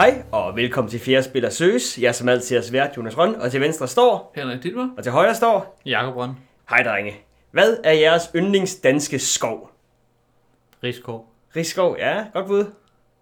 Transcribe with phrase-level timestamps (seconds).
[0.00, 1.98] Hej, og velkommen til Fjerde Spiller Søs.
[1.98, 4.88] Jeg er som altid jeres vært, Jonas Røn, og til venstre står, Henrik Dittmer.
[4.96, 6.30] og til højre står, Jakob Røn.
[6.68, 7.14] hej drenge.
[7.50, 9.70] Hvad er jeres yndlingsdanske skov?
[10.82, 11.32] Rigskov.
[11.56, 12.64] Rigskov, ja, godt bud.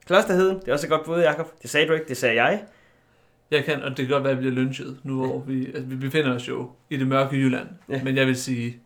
[0.06, 1.62] Klosterheden, det er også et godt bud, Jakob.
[1.62, 2.64] Det sagde du ikke, det sagde jeg.
[3.50, 5.82] Jeg kan, og det kan godt være, at vi bliver lynchet nu, hvor vi, altså,
[5.82, 7.68] vi befinder os jo i det mørke Jylland.
[7.88, 8.02] Ja.
[8.02, 8.80] Men jeg vil sige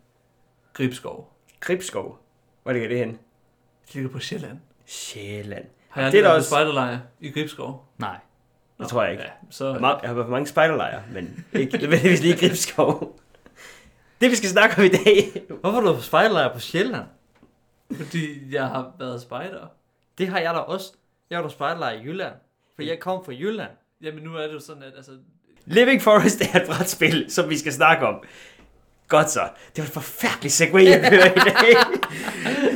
[0.73, 1.33] Gribskov.
[1.59, 2.19] Gribskov.
[2.63, 3.19] Hvor ligger det hen?
[3.87, 4.57] Det ligger på Sjælland.
[4.85, 5.65] Sjælland.
[5.93, 7.87] Har jeg Det er da også- spejderlejr i Gribskov?
[7.97, 8.17] Nej.
[8.79, 9.23] Det tror jeg ikke.
[9.23, 13.19] Ja, Jeg så, har Jeg har været på mange spejderlejre, men ikke nødvendigvis lige Gribskov.
[14.21, 17.05] Det vi skal snakke om i dag, Hvorfor er du på spejderlejr på Sjælland?
[17.95, 19.67] fordi jeg har været spejder.
[20.17, 20.93] Det har jeg da også.
[21.29, 22.33] Jeg var på spejderlejr i Jylland.
[22.75, 23.71] For jeg kom fra Jylland.
[24.01, 25.11] Jamen nu er det jo sådan, at altså,
[25.65, 28.15] Living Forest er et brætspil, som vi skal snakke om.
[29.07, 29.41] Godt så.
[29.75, 31.75] Det var et forfærdeligt segway, jeg i dag.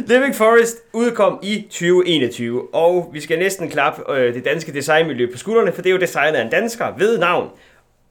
[0.08, 5.38] Living Forest udkom i 2021, og vi skal næsten klappe øh, det danske designmiljø på
[5.38, 7.49] skuldrene, for det er jo designet af en dansker ved navn.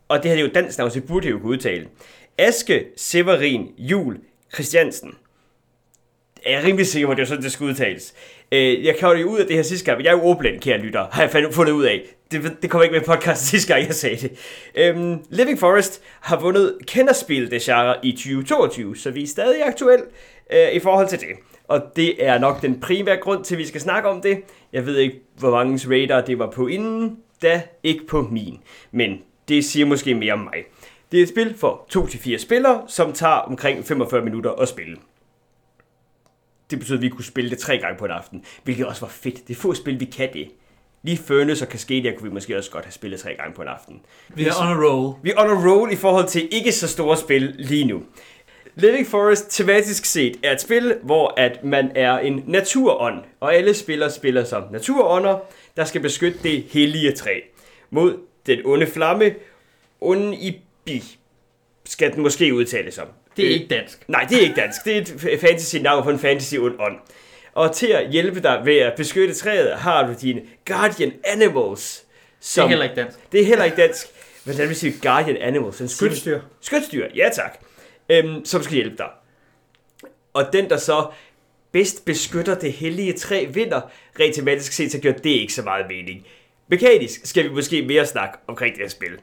[0.09, 1.87] Og det her det er jo dansk navn, så det burde jeg jo kunne udtale.
[2.39, 4.19] Aske Severin Jul
[4.55, 5.15] Christiansen.
[6.47, 8.15] Jeg er rimelig sikker på, at det er sådan, det skal udtales.
[8.53, 10.61] Øh, jeg kan jo ud af det her sidste gang, men jeg er jo ordblind,
[10.61, 12.03] kære lytter, har jeg fundet ud af.
[12.31, 14.33] Det, det kommer ikke med i podcast sidste gang, jeg sagde det.
[14.75, 20.03] Øhm, Living Forest har vundet kenderspil det genre i 2022, så vi er stadig aktuel
[20.53, 21.56] øh, i forhold til det.
[21.69, 24.43] Og det er nok den primære grund til, at vi skal snakke om det.
[24.73, 28.59] Jeg ved ikke, hvor mange radar det var på inden, da ikke på min.
[28.91, 30.65] Men det siger måske mere om mig.
[31.13, 34.97] Det er et spil for 2-4 spillere, som tager omkring 45 minutter at spille.
[36.71, 39.09] Det betyder, at vi kunne spille det tre gange på en aften, hvilket også var
[39.09, 39.49] fedt.
[39.49, 40.49] Det er få spil, vi kan det.
[41.03, 43.69] Lige Furnace og Cascadia kunne vi måske også godt have spillet tre gange på en
[43.69, 44.01] aften.
[44.29, 45.17] vi er on a roll.
[45.23, 48.03] Vi er on a roll i forhold til ikke så store spil lige nu.
[48.79, 53.75] Living Forest tematisk set er et spil, hvor at man er en naturånd, og alle
[53.75, 55.39] spillere spiller som naturånder,
[55.77, 57.41] der skal beskytte det hellige træ
[57.91, 59.35] mod den onde flamme,
[60.01, 61.03] Unibi,
[61.85, 63.07] skal den måske udtales som.
[63.37, 64.09] Det er ikke dansk.
[64.09, 64.85] Nej, det er ikke dansk.
[64.85, 65.01] Det er
[65.31, 66.97] et fantasy-navn på en fantasy-ånd.
[67.55, 72.05] Og til at hjælpe dig ved at beskytte træet, har du dine Guardian Animals.
[72.39, 73.19] Det Som, er heller ikke dansk.
[73.33, 74.07] det er heller ikke dansk.
[74.45, 75.81] Hvordan vil sige Guardian Animals?
[75.81, 76.41] En Skytstyr.
[76.61, 77.61] Skytstyr, ja tak.
[78.09, 79.09] Øhm, som skal hjælpe dig.
[80.33, 81.07] Og den, der så
[81.73, 83.81] bedst beskytter det hellige træ, vinder.
[84.21, 86.27] Rent tematisk set, så gør det ikke så meget mening.
[86.69, 89.19] Mekanisk skal vi måske mere snakke omkring det her spil.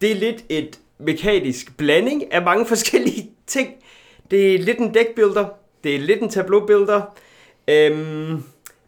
[0.00, 3.74] Det er lidt et mekanisk blanding af mange forskellige ting.
[4.30, 5.48] Det er lidt en deckbuilder.
[5.84, 7.02] Det er lidt en tableaubuilder.
[7.68, 8.42] Øhm,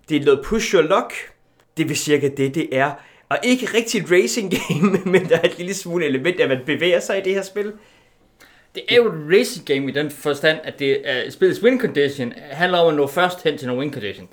[0.09, 1.15] det er noget push your luck.
[1.77, 2.93] Det vil cirka det, det er.
[3.29, 6.49] Og ikke rigtig et racing game, men der er et lille smule element af, at
[6.49, 7.73] man bevæger sig i det her spil.
[8.75, 12.33] Det er jo et racing game i den forstand, at det er, spillets win condition
[12.37, 14.31] handler om at nå først hen til nogle win conditions.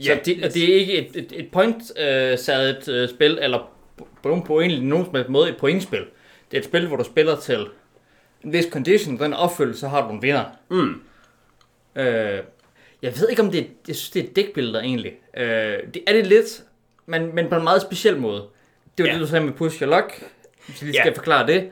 [0.00, 3.58] Så Ja, det, og det er ikke et, et, et point-sadet uh, spil, eller
[3.96, 6.04] på, på nogen, på egentlig nogen som helst måde et pointspil.
[6.50, 7.66] Det er et spil, hvor du spiller til
[8.44, 10.44] en vis condition, den opfyldt, så har du en vinder.
[10.70, 11.00] Mm.
[11.96, 12.38] Øh,
[13.02, 15.12] jeg ved ikke, om det er, jeg synes, det er dækbilleder egentlig.
[15.36, 15.46] Øh,
[15.94, 16.62] det er det lidt,
[17.06, 18.42] men, men på en meget speciel måde.
[18.98, 19.12] Det var Ja.
[19.12, 19.14] ja.
[19.18, 20.22] det, du sagde med push your luck,
[20.66, 21.02] hvis jeg lige Ja.
[21.02, 21.70] skal forklare det.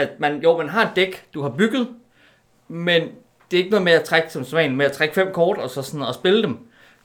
[0.00, 1.88] At man, jo, man har et dæk, du har bygget,
[2.68, 3.02] men
[3.50, 5.70] det er ikke noget med at trække som sædvanligt, med at trække fem kort og
[5.70, 6.58] så sådan og spille dem.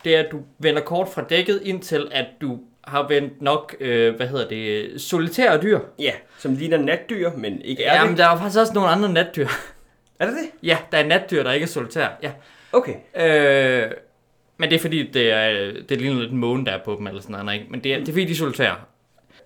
[0.03, 4.15] Det er, at du vender kort fra dækket indtil, at du har vendt nok, øh,
[4.15, 5.79] hvad hedder det, solitære dyr.
[5.99, 8.09] Ja, som ligner natdyr, men ikke er Ja, det.
[8.09, 9.47] men der er faktisk også nogle andre natdyr.
[10.19, 10.67] Er det det?
[10.67, 12.09] ja, der er natdyr, der ikke er solitære.
[12.23, 12.31] Ja.
[12.73, 12.93] Okay.
[13.17, 13.91] Øh,
[14.57, 17.07] men det er fordi, det, er, det ligner lidt en måne, der er på dem,
[17.07, 17.71] eller sådan noget, ikke?
[17.71, 18.75] Men det er, det er fordi, de er solitære.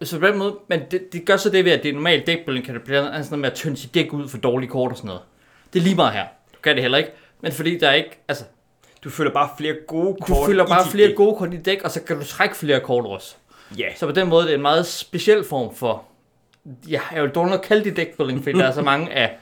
[0.04, 2.28] Så på den måde, men det, det gør så det ved, at det er normalt
[2.28, 4.92] dækbuilding, kan det blive sådan noget med at tynde sit dæk ud for dårlige kort
[4.92, 5.22] og sådan noget.
[5.74, 6.26] Det er lige meget her.
[6.54, 7.12] Du kan det heller ikke.
[7.42, 8.44] Men fordi der er ikke, altså,
[9.04, 11.16] Du føler bare flere gode du kort fylder i bare flere dæk.
[11.16, 13.36] gode kort i dæk, og så kan du trække flere kort også.
[13.78, 13.96] Ja.
[13.96, 16.06] Så på den måde, det er en meget speciel form for,
[16.90, 19.38] ja, jeg vil dog nok kalde det dækbuilding, fordi der er så mange af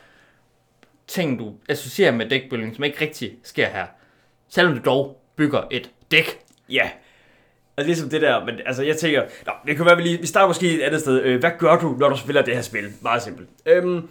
[1.08, 3.86] ting, du associerer med dækbuilding, som ikke rigtig sker her.
[4.50, 6.40] Selvom du dog bygger et dæk.
[6.70, 6.90] Ja.
[7.78, 10.28] Altså ligesom det der, men altså jeg tænker, nå, det kan være, vi lige, vi
[10.28, 11.22] starter måske et andet sted.
[11.24, 12.94] Øh, hvad gør du, når du spiller det her spil?
[13.02, 13.48] Meget simpelt.
[13.66, 14.10] Øhm,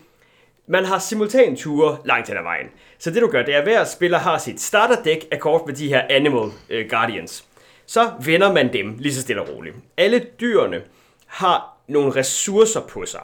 [0.67, 2.67] man har simultan ture langt hen ad vejen.
[2.99, 5.75] Så det du gør, det er, at hver spiller har sit starterdæk af kort med
[5.75, 7.45] de her Animal øh, Guardians.
[7.87, 9.77] Så vender man dem lige så stille og roligt.
[9.97, 10.83] Alle dyrene
[11.27, 13.23] har nogle ressourcer på sig.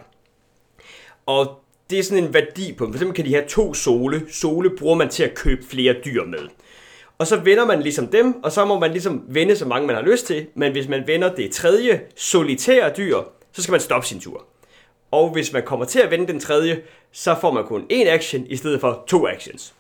[1.27, 1.61] Og
[1.91, 2.93] det er sådan en værdi på dem.
[2.93, 4.23] For eksempel kan de have to sole.
[4.31, 6.49] Sole bruger man til at købe flere dyr med.
[7.23, 9.97] Og så vender man ligesom dem, og så må man ligesom vende så mange man
[9.97, 10.47] har lyst til.
[10.55, 13.19] Men hvis man vender det tredje solitære dyr,
[13.53, 14.45] så skal man stoppe sin tur.
[15.11, 16.83] Og hvis man kommer til at vende den tredje,
[17.13, 19.75] så får man kun én action i stedet for to actions.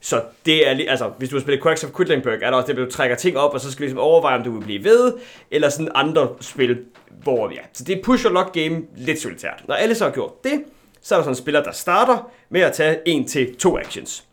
[0.00, 2.78] Så det er, altså, hvis du har spillet Quacks of Quedlinburg, er der også det,
[2.78, 4.84] at du trækker ting op, og så skal du ligesom overveje, om du vil blive
[4.84, 5.12] ved,
[5.50, 6.78] eller sådan andre spil,
[7.22, 9.64] hvor, ja, så det er push og lock game lidt solitært.
[9.68, 10.64] Når alle så har gjort det,
[11.02, 14.24] så er der sådan en spiller, der starter med at tage en til to actions.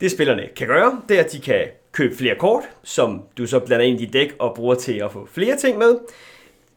[0.00, 3.58] Det spillerne kan gøre, det er, at de kan købe flere kort, som du så
[3.60, 5.98] blander ind i dit dæk og bruger til at få flere ting med.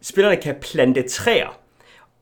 [0.02, 1.60] Spillerne kan plante træer.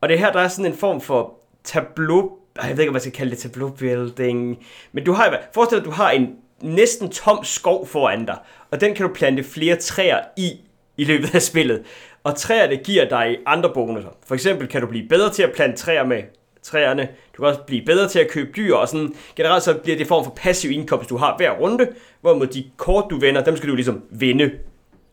[0.01, 2.37] Og det her, der er sådan en form for tableau...
[2.63, 4.65] Jeg ved ikke, om man skal kalde det tableau building.
[4.91, 8.37] Men du har, forestil dig, at du har en næsten tom skov foran dig.
[8.71, 10.51] Og den kan du plante flere træer i,
[10.97, 11.83] i løbet af spillet.
[12.23, 14.09] Og træerne giver dig andre bonusser.
[14.27, 16.23] For eksempel kan du blive bedre til at plante træer med
[16.63, 17.09] træerne.
[17.37, 20.07] Du kan også blive bedre til at købe dyr, og sådan generelt så bliver det
[20.07, 21.89] form for passiv indkomst, du har hver runde,
[22.21, 24.51] hvorimod de kort, du vender, dem skal du ligesom vinde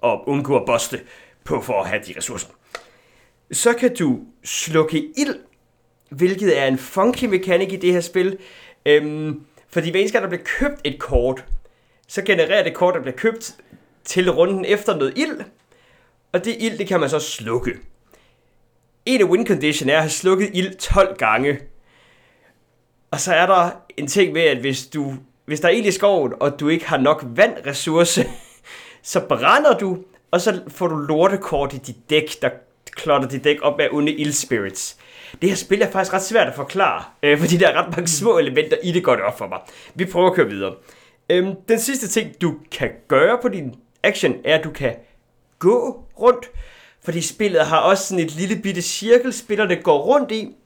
[0.00, 1.00] og undgå at boste
[1.44, 2.48] på for at have de ressourcer.
[3.52, 5.34] Så kan du slukke ild,
[6.10, 8.38] hvilket er en funky mekanik i det her spil.
[8.86, 11.44] Øhm, fordi hver eneste gang, der bliver købt et kort,
[12.08, 13.54] så genererer det kort, der bliver købt
[14.04, 15.40] til runden efter noget ild,
[16.32, 17.70] og det ild, det kan man så slukke.
[19.08, 21.58] En af win condition er at have slukket ild 12 gange.
[23.10, 25.14] Og så er der en ting med, at hvis, du,
[25.44, 28.24] hvis der er ild i skoven, og du ikke har nok vandressource,
[29.02, 29.98] så brænder du,
[30.30, 32.50] og så får du lortekort i dit dæk, der
[32.90, 34.96] klotter dit dæk op med onde ildspirits.
[35.42, 38.08] Det her spil er faktisk ret svært at forklare, øh, fordi der er ret mange
[38.08, 39.58] små elementer i det, går det op for mig.
[39.94, 40.74] Vi prøver at køre videre.
[41.30, 44.94] Øhm, den sidste ting, du kan gøre på din action, er, at du kan
[45.58, 46.50] gå rundt.
[47.08, 50.56] Fordi spillet har også sådan et lille bitte cirkel, spillerne går rundt i,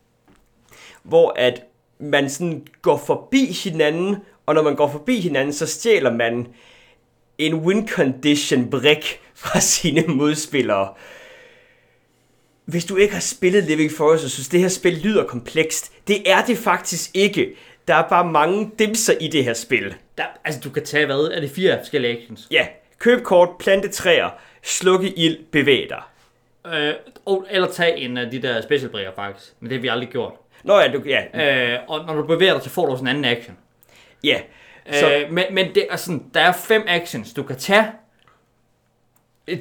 [1.02, 1.62] hvor at
[1.98, 4.16] man sådan går forbi hinanden,
[4.46, 6.46] og når man går forbi hinanden, så stjæler man
[7.38, 10.94] en win condition brik fra sine modspillere.
[12.64, 16.30] Hvis du ikke har spillet Living Forest og synes, det her spil lyder komplekst, det
[16.30, 17.54] er det faktisk ikke.
[17.88, 19.94] Der er bare mange dimser i det her spil.
[20.18, 21.30] Der, altså, du kan tage, hvad?
[21.34, 22.48] Er det fire forskellige actions?
[22.50, 22.66] Ja,
[22.98, 24.30] køb kort, plante træer,
[24.62, 26.02] slukke ild, bevæg dig.
[26.66, 26.94] Øh,
[27.26, 29.52] og, eller tage en af de der specialbrikker, faktisk.
[29.60, 30.32] Men det har vi aldrig gjort.
[30.64, 33.08] Nå ja, du, ja, Øh, og når du bevæger dig, så får du også en
[33.08, 33.56] anden action.
[34.24, 34.40] ja.
[34.92, 35.14] Så, Så...
[35.16, 37.86] Øh, men, men det er sådan, der er fem actions, du kan tage.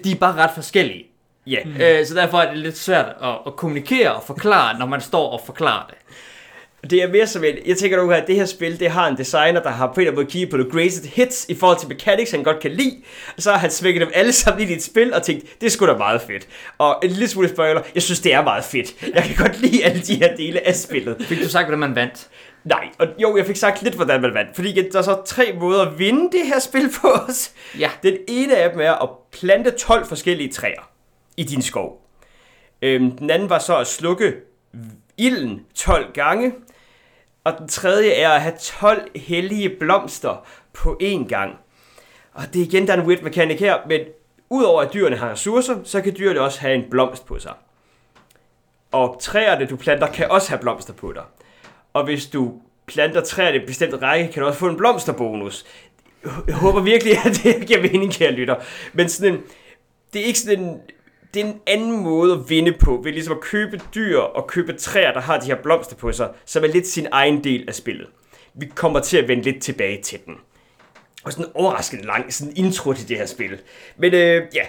[0.04, 1.06] De er bare ret forskellige.
[1.48, 1.60] ja.
[1.66, 1.82] Mm.
[1.82, 5.30] Øh, så derfor er det lidt svært at, at kommunikere og forklare, når man står
[5.30, 5.96] og forklarer det.
[6.90, 9.18] Det er mere som et, jeg tænker nu, at det her spil, det har en
[9.18, 11.80] designer, der har på en eller anden måde kigget på the greatest hits i forhold
[11.80, 13.02] til mechanics, han godt kan lide.
[13.38, 15.68] Og så har han svækket dem alle sammen ind i et spil og tænkt, det
[15.68, 16.48] er sgu da meget fedt.
[16.78, 18.96] Og en lille smule spoiler, jeg synes, det er meget fedt.
[19.16, 21.16] Jeg kan godt lide alle de her dele af spillet.
[21.20, 22.28] Fik du sagt, hvordan man vandt?
[22.64, 24.56] Nej, og jo, jeg fik sagt lidt, hvordan man vandt.
[24.56, 27.52] Fordi der er så tre måder at vinde det her spil på os.
[27.80, 27.90] Ja.
[28.04, 30.90] Den ene af dem er at plante 12 forskellige træer
[31.38, 32.08] i din skov.
[32.82, 34.34] Øhm, den anden var så at slukke
[35.18, 36.54] ilden 12 gange.
[37.44, 41.56] Og den tredje er at have 12 hellige blomster på én gang.
[42.34, 44.02] Og det er igen, der er en weird mekanik her, men
[44.50, 47.54] udover at dyrene har ressourcer, så kan dyrene også have en blomst på sig.
[48.92, 51.24] Og træerne, du planter, kan også have blomster på dig.
[51.94, 55.66] Og hvis du planter træerne i en bestemt række, kan du også få en blomsterbonus.
[56.48, 58.56] Jeg håber virkelig, at det giver mening, kære lytter.
[58.94, 59.42] Men sådan en,
[60.14, 60.82] det er ikke sådan en,
[61.34, 64.74] det er en anden måde at vinde på, ved ligesom at købe dyr og købe
[64.74, 67.76] træer, der har de her blomster på sig, som er lidt sin egen del af
[67.76, 68.08] spillet.
[68.54, 70.36] Vi kommer til at vende lidt tilbage til den.
[71.24, 73.60] Og sådan en overraskende lang sådan intro til det her spil.
[73.98, 74.64] Men øh, ja,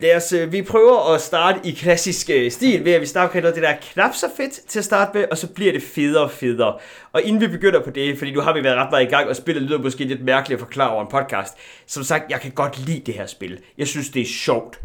[0.00, 3.34] Lad os, øh, vi prøver at starte i klassisk øh, stil, ved at vi starter
[3.34, 5.72] med noget det der er knap så fedt til at starte med, og så bliver
[5.72, 6.78] det federe og federe.
[7.12, 9.28] Og inden vi begynder på det, fordi nu har vi været ret meget i gang,
[9.28, 11.54] og spillet lyder måske lidt mærkeligt at forklare over en podcast.
[11.86, 13.58] Som sagt, jeg kan godt lide det her spil.
[13.78, 14.80] Jeg synes, det er sjovt.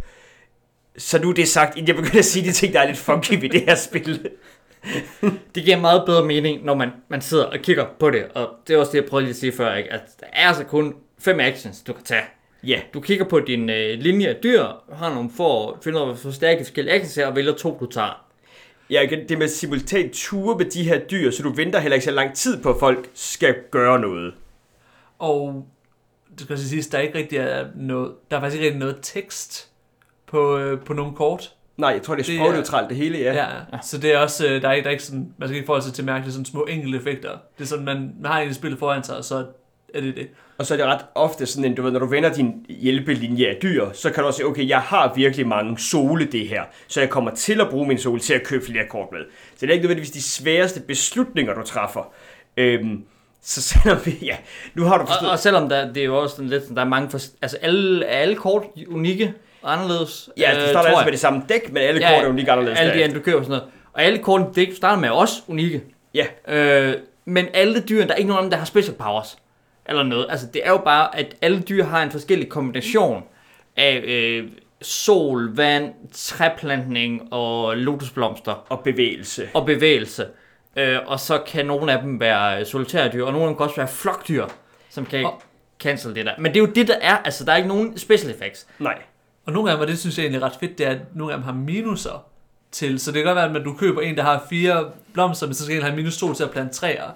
[0.98, 2.98] Så nu er det sagt, inden jeg begynder at sige de ting, der er lidt
[2.98, 4.30] funky ved det her spil.
[5.56, 8.26] Det giver meget bedre mening, når man, man sidder og kigger på det.
[8.36, 9.94] Og det er også det, jeg prøvede lige at sige før, ikke?
[9.94, 12.24] at der er altså kun fem actions, du kan tage.
[12.64, 16.16] Ja, Du kigger på din øh, linje af dyr, har nogle for finder ud af,
[16.16, 18.26] hvor stærke de forskellige actions er, og vælger to, du tager.
[18.90, 22.06] ja igen, det med simultan ture med de her dyr, så du venter heller ikke
[22.06, 24.34] så lang tid på, at folk skal gøre noget.
[25.20, 25.66] Og
[26.32, 28.80] det skal også siges, der er ikke rigtig er noget, der er faktisk ikke rigtig
[28.80, 29.70] noget tekst
[30.34, 31.52] på, øh, på nogle kort.
[31.78, 33.34] Nej, jeg tror, det er Det sprogneutralt det hele, ja.
[33.34, 33.46] Ja.
[33.74, 33.78] ja.
[33.84, 35.66] Så det er også, øh, der er ikke, der er ikke sådan, man skal ikke
[35.66, 37.30] forholde sig til mærkelige sådan små enkelte effekter.
[37.58, 39.46] Det er sådan, man, man har egentlig spillet foran sig, og så
[39.94, 40.28] er det det.
[40.58, 43.48] Og så er det ret ofte sådan en, du ved, når du vender din hjælpelinje
[43.48, 46.64] af dyr, så kan du også sige, okay, jeg har virkelig mange sole det her,
[46.88, 49.20] så jeg kommer til at bruge min sol til at købe flere kort med.
[49.56, 52.14] Så det er ikke nødvendigvis de sværeste beslutninger, du træffer.
[52.58, 53.04] Øhm,
[53.42, 54.36] så selvom vi, ja,
[54.76, 55.32] nu har du Og, forstået...
[55.32, 57.58] og selvom der, det er jo også sådan lidt, sådan, der er mange, fors- altså
[57.62, 60.30] alle, er alle kort unikke og anderledes.
[60.38, 61.06] ja, du øh, starter altså jeg.
[61.06, 62.80] med det samme dæk, men alle kort er lige anderledes.
[62.80, 63.74] Alle de andre, du køber og sådan noget.
[63.94, 65.82] Og alle kortene, det starter med også unikke.
[66.14, 66.94] Ja, Øh,
[67.26, 69.38] men alle dyrene, der er ikke nogen af dem, der har special powers.
[69.86, 70.26] eller noget.
[70.30, 73.24] Altså, det er jo bare, at alle dyr har en forskellig kombination
[73.78, 74.44] af øh,
[74.82, 79.50] sol, vand, træplantning og lotusblomster Og bevægelse.
[79.54, 80.26] og bevægelse.
[80.76, 83.64] Øh, og så kan nogle af dem være solitære dyr, og nogle af dem kan
[83.64, 84.46] også være flokdyr,
[84.90, 85.42] som kan Og-
[85.80, 86.32] cancel det der.
[86.38, 87.18] Men det er jo det, der er.
[87.18, 88.68] Altså, der er ikke nogen special effects.
[88.80, 88.98] Nej.
[89.46, 91.00] Og nogle af dem, og det synes jeg egentlig er ret fedt, det er, at
[91.16, 92.26] nogle af dem har minuser
[92.72, 93.00] til.
[93.00, 95.64] Så det kan godt være, at du køber en, der har fire blomster, men så
[95.64, 97.10] skal en have minus to til at plante træer.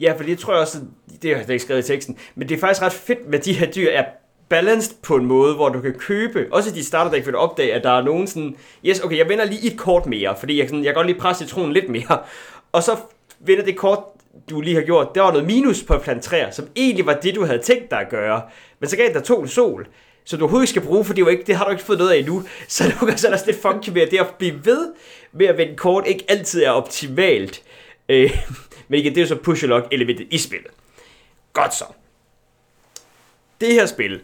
[0.00, 0.78] Ja, for det tror jeg også,
[1.22, 3.52] det har jeg ikke skrevet i teksten, men det er faktisk ret fedt, med de
[3.52, 4.04] her dyr er
[4.48, 7.74] balanced på en måde, hvor du kan købe, også i de starter, der vil opdage,
[7.74, 10.68] at der er nogen sådan, yes, okay, jeg vender lige et kort mere, fordi jeg,
[10.68, 12.18] sådan, jeg kan godt lige presse citronen lidt mere,
[12.72, 12.96] og så
[13.40, 13.98] vender det kort,
[14.50, 17.14] du lige har gjort, der var noget minus på at plante træer, som egentlig var
[17.14, 18.42] det, du havde tænkt dig at gøre,
[18.80, 19.86] men så gav der to sol,
[20.24, 21.98] så du overhovedet ikke skal bruge, for det, var ikke, det har du ikke fået
[21.98, 22.42] noget af endnu.
[22.68, 24.92] Så nu kan så er der lidt funky med, at det at blive ved
[25.32, 27.62] med at vende kort ikke altid er optimalt.
[28.08, 28.30] Øh,
[28.88, 30.70] men igen, det er jo så push lock elementet i spillet.
[31.52, 31.84] Godt så.
[33.60, 34.20] Det her spil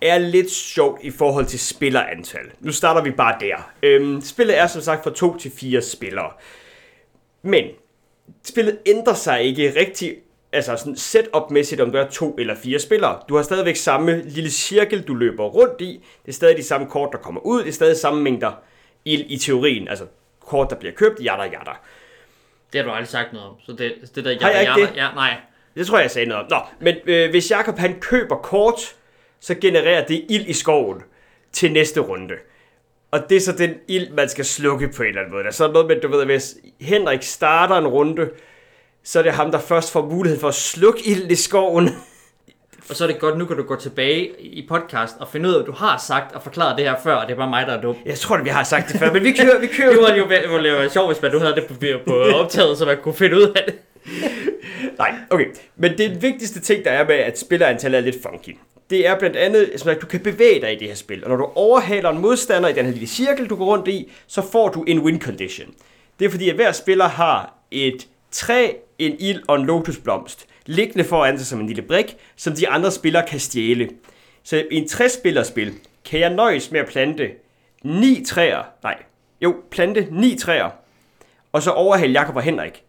[0.00, 2.50] er lidt sjovt i forhold til spillerantal.
[2.60, 3.72] Nu starter vi bare der.
[3.82, 6.30] Øhm, spillet er som sagt fra 2 til 4 spillere.
[7.42, 7.64] Men
[8.44, 10.16] spillet ændrer sig ikke rigtig
[10.56, 13.18] altså sådan setup-mæssigt, om du er to eller fire spillere.
[13.28, 16.04] Du har stadigvæk samme lille cirkel, du løber rundt i.
[16.26, 17.60] Det er stadig de samme kort, der kommer ud.
[17.62, 18.52] Det er stadig samme mængder
[19.04, 19.88] i, i teorien.
[19.88, 20.04] Altså
[20.46, 21.70] kort, der bliver købt, jada jada.
[22.72, 23.54] Det har du aldrig sagt noget om.
[23.66, 24.96] Så det, det der hjerter- det?
[24.96, 25.36] Ja, nej.
[25.74, 26.50] Det tror jeg, jeg sagde noget om.
[26.50, 28.80] Nå, men øh, hvis Jakob han køber kort,
[29.40, 31.02] så genererer det ild i skoven
[31.52, 32.34] til næste runde.
[33.10, 35.42] Og det er så den ild, man skal slukke på en eller anden måde.
[35.42, 38.30] Der er sådan noget med, du ved, hvis Henrik starter en runde,
[39.06, 41.88] så er det ham, der først får mulighed for at slukke ilden i skoven.
[42.88, 45.54] Og så er det godt, nu kan du gå tilbage i podcast og finde ud
[45.54, 47.66] af, hvad du har sagt og forklare det her før, og det er bare mig,
[47.66, 47.96] der er dum.
[48.06, 49.90] Jeg tror, vi har sagt det før, men vi kører, vi kører.
[49.94, 51.74] Det var jo det være sjovt, hvis man nu havde det på,
[52.06, 53.74] på optaget, så man kunne finde ud af det.
[54.98, 55.46] Nej, okay.
[55.76, 58.56] Men det vigtigste ting, der er med, at spillerantallet er lidt funky,
[58.90, 61.24] det er blandt andet, at du kan bevæge dig i det her spil.
[61.24, 64.12] Og når du overhaler en modstander i den her lille cirkel, du går rundt i,
[64.26, 65.68] så får du en win condition.
[66.18, 68.06] Det er fordi, at hver spiller har et
[68.36, 72.68] træ, en ild og en lotusblomst, liggende foran sig som en lille brik, som de
[72.68, 73.88] andre spillere kan stjæle.
[74.42, 75.74] Så i en 60 spil
[76.04, 77.30] kan jeg nøjes med at plante
[77.84, 78.96] ni træer, nej,
[79.40, 80.70] jo, plante ni træer,
[81.52, 82.82] og så overhale Jakob og Henrik.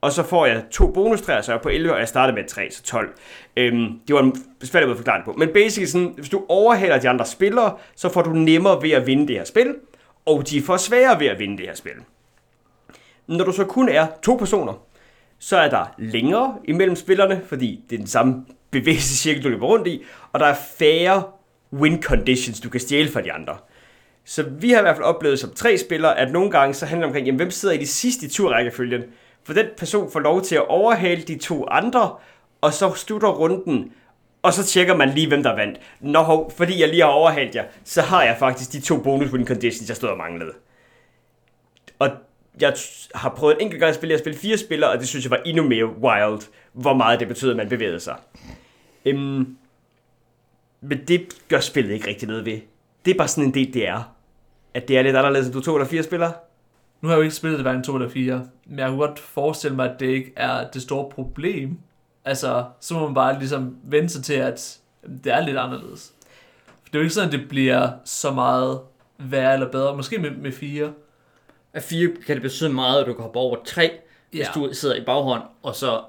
[0.00, 2.44] Og så får jeg to bonustræer, så jeg er på 11, og jeg starter med
[2.48, 3.14] 3, så 12.
[3.56, 5.32] Øhm, det var en besværlig måde at forklare det på.
[5.32, 9.06] Men basically sådan, hvis du overhaler de andre spillere, så får du nemmere ved at
[9.06, 9.74] vinde det her spil,
[10.26, 11.92] og de får sværere ved at vinde det her spil.
[13.26, 14.86] Når du så kun er to personer,
[15.38, 19.86] så er der længere imellem spillerne, fordi det er den samme bevægelsescirkel, du løber rundt
[19.86, 21.22] i, og der er færre
[21.72, 23.56] win conditions, du kan stjæle fra de andre.
[24.24, 27.06] Så vi har i hvert fald oplevet som tre spillere, at nogle gange så handler
[27.06, 29.02] det omkring, jamen, hvem sidder i de sidste i turrækkefølgen?
[29.44, 32.16] For den person får lov til at overhale de to andre,
[32.60, 33.92] og så slutter runden,
[34.42, 35.80] og så tjekker man lige, hvem der vandt.
[36.00, 39.32] Nå, hov, fordi jeg lige har overhalet jer, så har jeg faktisk de to bonus
[39.32, 40.52] win conditions, jeg stod og manglede.
[41.98, 42.10] Og
[42.60, 42.74] jeg
[43.14, 45.30] har prøvet en enkelt gang at spille, jeg spillede fire spillere, og det synes jeg
[45.30, 46.40] var endnu mere wild,
[46.72, 48.16] hvor meget det betød, at man bevægede sig.
[49.04, 49.56] Øhm,
[50.80, 52.60] men det gør spillet ikke rigtig noget ved.
[53.04, 54.12] Det er bare sådan en del, det er.
[54.74, 56.32] At det er lidt anderledes, end du to eller fire spillere.
[57.00, 59.18] Nu har jeg jo ikke spillet det hverken to eller fire, men jeg kunne godt
[59.18, 61.78] forestille mig, at det ikke er det store problem.
[62.24, 64.78] Altså, så må man bare ligesom vende sig til, at
[65.24, 66.12] det er lidt anderledes.
[66.66, 68.80] For det er jo ikke sådan, at det bliver så meget
[69.18, 69.96] værre eller bedre.
[69.96, 70.92] Måske med, med fire.
[71.76, 73.90] Af fire kan det betyde meget, at du kan hoppe over tre,
[74.30, 74.46] hvis Ja.
[74.54, 76.00] du sidder i baghånd, og så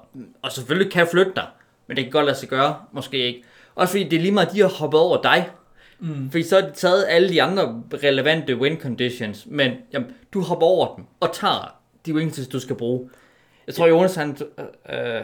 [0.42, 1.46] og selvfølgelig kan flytte dig,
[1.86, 3.42] men det kan godt lade sig gøre, måske ikke.
[3.74, 5.50] Også fordi det er lige meget, at de har hoppet over dig,
[5.98, 6.30] mm.
[6.30, 10.66] fordi så har de taget alle de andre relevante win conditions, men jamen, du hopper
[10.66, 11.74] over dem, og tager
[12.06, 13.08] de win conditions, du skal bruge.
[13.66, 14.36] Jeg tror, Jonas han...
[14.90, 15.22] Øh, øh,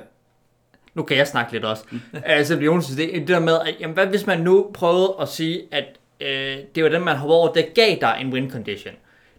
[0.94, 1.84] nu kan jeg snakke lidt også.
[2.24, 5.62] altså, Jonas, det, det der med, at, jamen, hvad hvis man nu prøvede at sige,
[5.70, 5.84] at
[6.20, 8.94] øh, det var den, man hoppede over, der gav dig en win condition.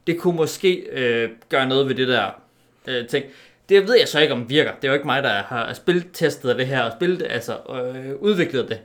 [0.08, 2.42] Det kunne måske øh, gøre noget ved det der
[2.88, 3.26] øh, ting.
[3.70, 4.72] Det ved jeg så ikke, om virker.
[4.72, 8.70] Det er jo ikke mig, der har spiltestet det her, og spillet, altså øh, udviklet
[8.70, 8.80] det.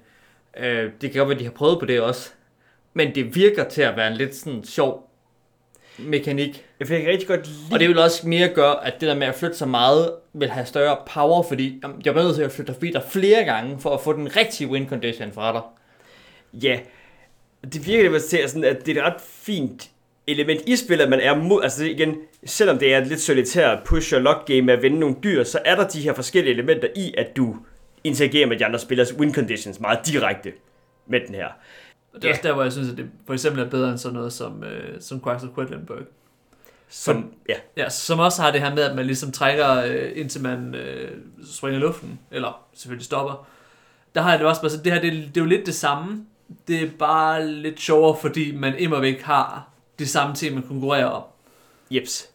[0.65, 2.31] Øh, det kan godt være, de har prøvet på det også.
[2.95, 5.11] Men det virker til at være en lidt sådan sjov
[5.99, 6.65] mekanik.
[6.81, 7.59] Jeg fik rigtig godt lide...
[7.73, 10.49] Og det vil også mere gøre, at det der med at flytte så meget, vil
[10.49, 13.95] have større power, fordi jamen, jeg er nødt til at flytte dig flere gange, for
[13.95, 15.63] at få den rigtige win condition fra dig.
[16.53, 16.81] Ja,
[17.73, 19.91] det virker lidt til, sådan, at det er et ret fint
[20.31, 23.83] element i spillet, at man er mod, altså igen, selvom det er et lidt solitært
[23.85, 26.55] push og lock game med at vende nogle dyr, så er der de her forskellige
[26.55, 27.57] elementer i, at du
[28.05, 30.53] interagerer med de andre spillers win conditions meget direkte
[31.07, 31.49] med den her.
[32.15, 33.99] Og det er også der, hvor jeg synes, at det for eksempel er bedre end
[33.99, 35.99] sådan noget som, øh, som Quacks of Quedlinburg.
[36.89, 40.43] Som, ja, Ja, som også har det her med, at man ligesom trækker, øh, indtil
[40.43, 41.11] man øh,
[41.53, 43.47] springer i luften, eller selvfølgelig stopper.
[44.15, 45.75] Der har jeg det også bare så, det her, det, det er jo lidt det
[45.75, 46.27] samme.
[46.69, 49.69] Det er bare lidt sjovere, fordi man immer væk har
[50.05, 51.23] de samme ting, man konkurrerer om.
[51.91, 52.29] jeps.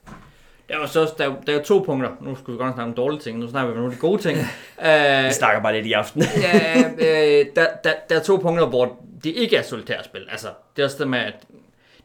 [0.69, 2.09] Der er så også, der, er, der er to punkter.
[2.21, 4.01] Nu skulle vi godt snakke om dårlige ting, nu snakker vi om nogle af de
[4.01, 4.37] gode ting.
[4.37, 6.23] uh, Vi snakker bare lidt i aften.
[6.41, 10.27] ja, øh, der, der, der er to punkter, hvor det ikke er solitærspil.
[10.31, 11.33] Altså, det er også det med, at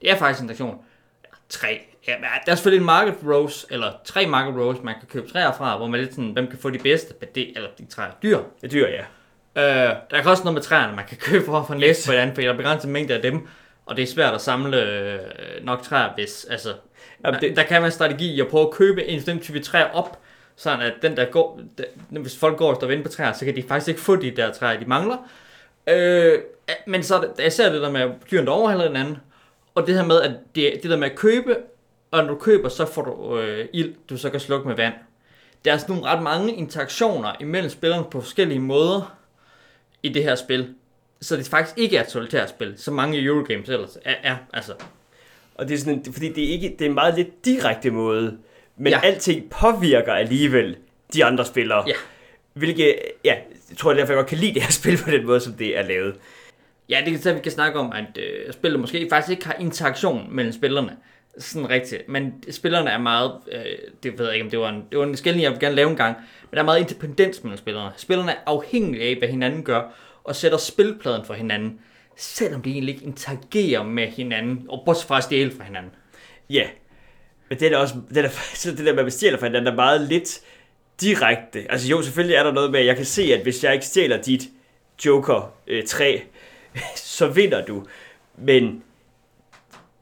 [0.00, 0.78] det er faktisk en aktion.
[1.48, 1.80] Tre.
[2.08, 5.30] Ja, men der er selvfølgelig en market rose, eller tre market rose, man kan købe
[5.30, 7.86] træer fra, hvor man lidt sådan, hvem kan få de bedste, men det, eller de
[7.86, 8.36] træer er dyr.
[8.36, 9.02] Det er dyr, ja.
[9.56, 12.12] Øh, der er også noget med træerne, man kan købe for for en læse på
[12.12, 13.48] et andet, for der er begrænset mængde af dem,
[13.90, 15.18] og det er svært at samle øh,
[15.62, 16.74] nok træer, hvis, altså,
[17.24, 19.42] Jamen, der, det, der kan være en strategi i at prøve at købe en bestemt
[19.42, 20.18] type træer op,
[20.56, 21.84] sådan at den der går, der,
[22.20, 24.16] hvis folk går og står og venter på træer, så kan de faktisk ikke få
[24.16, 25.16] de der træer, de mangler.
[25.86, 26.38] Øh,
[26.86, 29.18] men så er er især det der med, at dyrene der overhaler hinanden,
[29.74, 31.56] og det her med, at det, det der med at købe,
[32.10, 34.94] og når du køber, så får du øh, ild, du så kan slukke med vand.
[35.64, 39.16] Der er sådan nogle ret mange interaktioner imellem spillerne på forskellige måder
[40.02, 40.74] i det her spil.
[41.22, 44.14] Så det faktisk ikke er et solitært spil, som mange Eurogames ellers er.
[44.22, 44.72] er altså,
[45.54, 47.90] og det er sådan, en- fordi det er, ikke, det er en meget lidt direkte
[47.90, 48.38] måde,
[48.76, 49.00] men Ja.
[49.02, 50.76] alting påvirker alligevel
[51.14, 51.84] de andre spillere.
[51.86, 51.92] Ja.
[52.52, 53.34] Hvilket, ja,
[53.70, 55.78] jeg tror derfor, jeg godt kan lide det her spil på den måde, som det
[55.78, 56.14] er lavet.
[56.88, 59.54] Ja, det kan så vi kan snakke om, at øh, spillet måske faktisk ikke har
[59.60, 60.96] interaktion mellem spillerne.
[61.38, 62.08] Sådan rigtigt.
[62.08, 63.60] Men spillerne er meget, øh,
[64.02, 65.74] det ved jeg ikke, om det var en, det var en skældning, jeg vil gerne
[65.74, 67.90] lave en gang, men der er meget independens mellem spillerne.
[67.96, 69.82] Spillerne er afhængige af, hvad hinanden gør,
[70.30, 71.80] og sætter spilpladen for hinanden,
[72.16, 75.92] selvom de egentlig ikke interagerer med hinanden, og bortset fra at stjæle fra hinanden.
[76.50, 76.68] Ja,
[77.48, 79.38] men det er da også, det, er da, så det der med, at stjæle stjæler
[79.38, 80.40] fra hinanden, der er meget lidt
[81.00, 81.66] direkte.
[81.70, 83.86] Altså jo, selvfølgelig er der noget med, at jeg kan se, at hvis jeg ikke
[83.86, 84.48] stjæler dit
[85.06, 86.14] Joker-træ,
[86.74, 87.86] øh, så vinder du.
[88.38, 88.82] Men,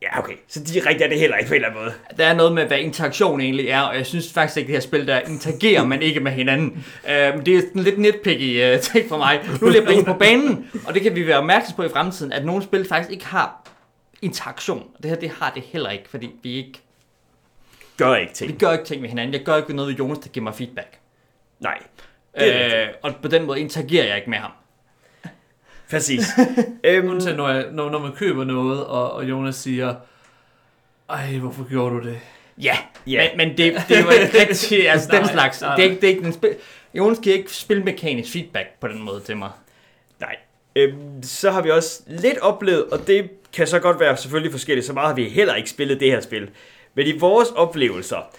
[0.02, 1.94] ja okay, så direkte er det heller ikke på en eller anden måde.
[2.16, 4.80] Der er noget med, hvad interaktion egentlig er, og jeg synes faktisk ikke, det her
[4.80, 6.86] spil, der interagerer man ikke med hinanden.
[7.10, 9.40] Øhm, det er sådan lidt nitpicky uh, ting for mig.
[9.60, 12.32] Nu vil jeg bringe på banen, og det kan vi være opmærksom på i fremtiden,
[12.32, 13.64] at nogle spil faktisk ikke har
[14.22, 14.86] interaktion.
[15.02, 16.80] Det her, det har det heller ikke, fordi vi ikke
[17.96, 18.58] Gør ikke vi ting.
[18.58, 19.34] gør ikke ting med hinanden.
[19.34, 20.98] Jeg gør ikke noget ved Jonas, der giver mig feedback.
[21.60, 21.78] Nej,
[22.34, 22.82] er.
[22.82, 24.50] Øh, og på den måde interagerer jeg ikke med ham.
[25.90, 26.26] Præcis.
[26.84, 29.94] øhm, Undtagen når, jeg, når, når man køber noget, og, og Jonas siger,
[31.10, 32.18] ej, hvorfor gjorde du det?
[32.62, 33.28] Ja, Ja.
[33.36, 35.60] men, men det, det er jo ikke rigtigt, altså den Nej, slags.
[35.60, 36.54] nej, Det er ikke, det er ikke den spil.
[36.94, 39.50] Jonas giver ikke spilmekanisk feedback på den måde til mig.
[40.20, 40.36] Nej.
[40.76, 44.86] Øhm, så har vi også lidt oplevet, og det kan så godt være selvfølgelig forskelligt,
[44.86, 46.50] så meget har vi heller ikke spillet det her spil.
[46.94, 48.30] Men i vores oplevelser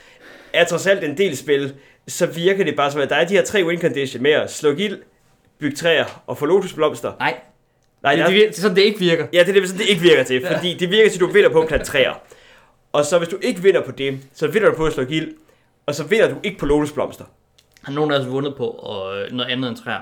[0.54, 1.74] er trods alt en del spil,
[2.08, 4.52] så virker det bare som, at der er de her tre win condition med at
[4.54, 4.98] slå ild,
[5.60, 7.13] bygge træer og få lotusblomster.
[7.19, 7.39] Nej,
[8.04, 9.28] Nej, det, det, det, det er sådan, det ikke virker.
[9.34, 11.28] ja, det er det, sådan, det ikke virker til, fordi det virker til, at du
[11.28, 12.13] vinder på at plante træer.
[12.91, 15.34] Og så hvis du ikke vinder på det, så vinder du på at slå ild,
[15.86, 17.24] og så vinder du ikke på lotusblomster.
[17.84, 20.00] Har nogen af os vundet på og, øh, noget andet end træer?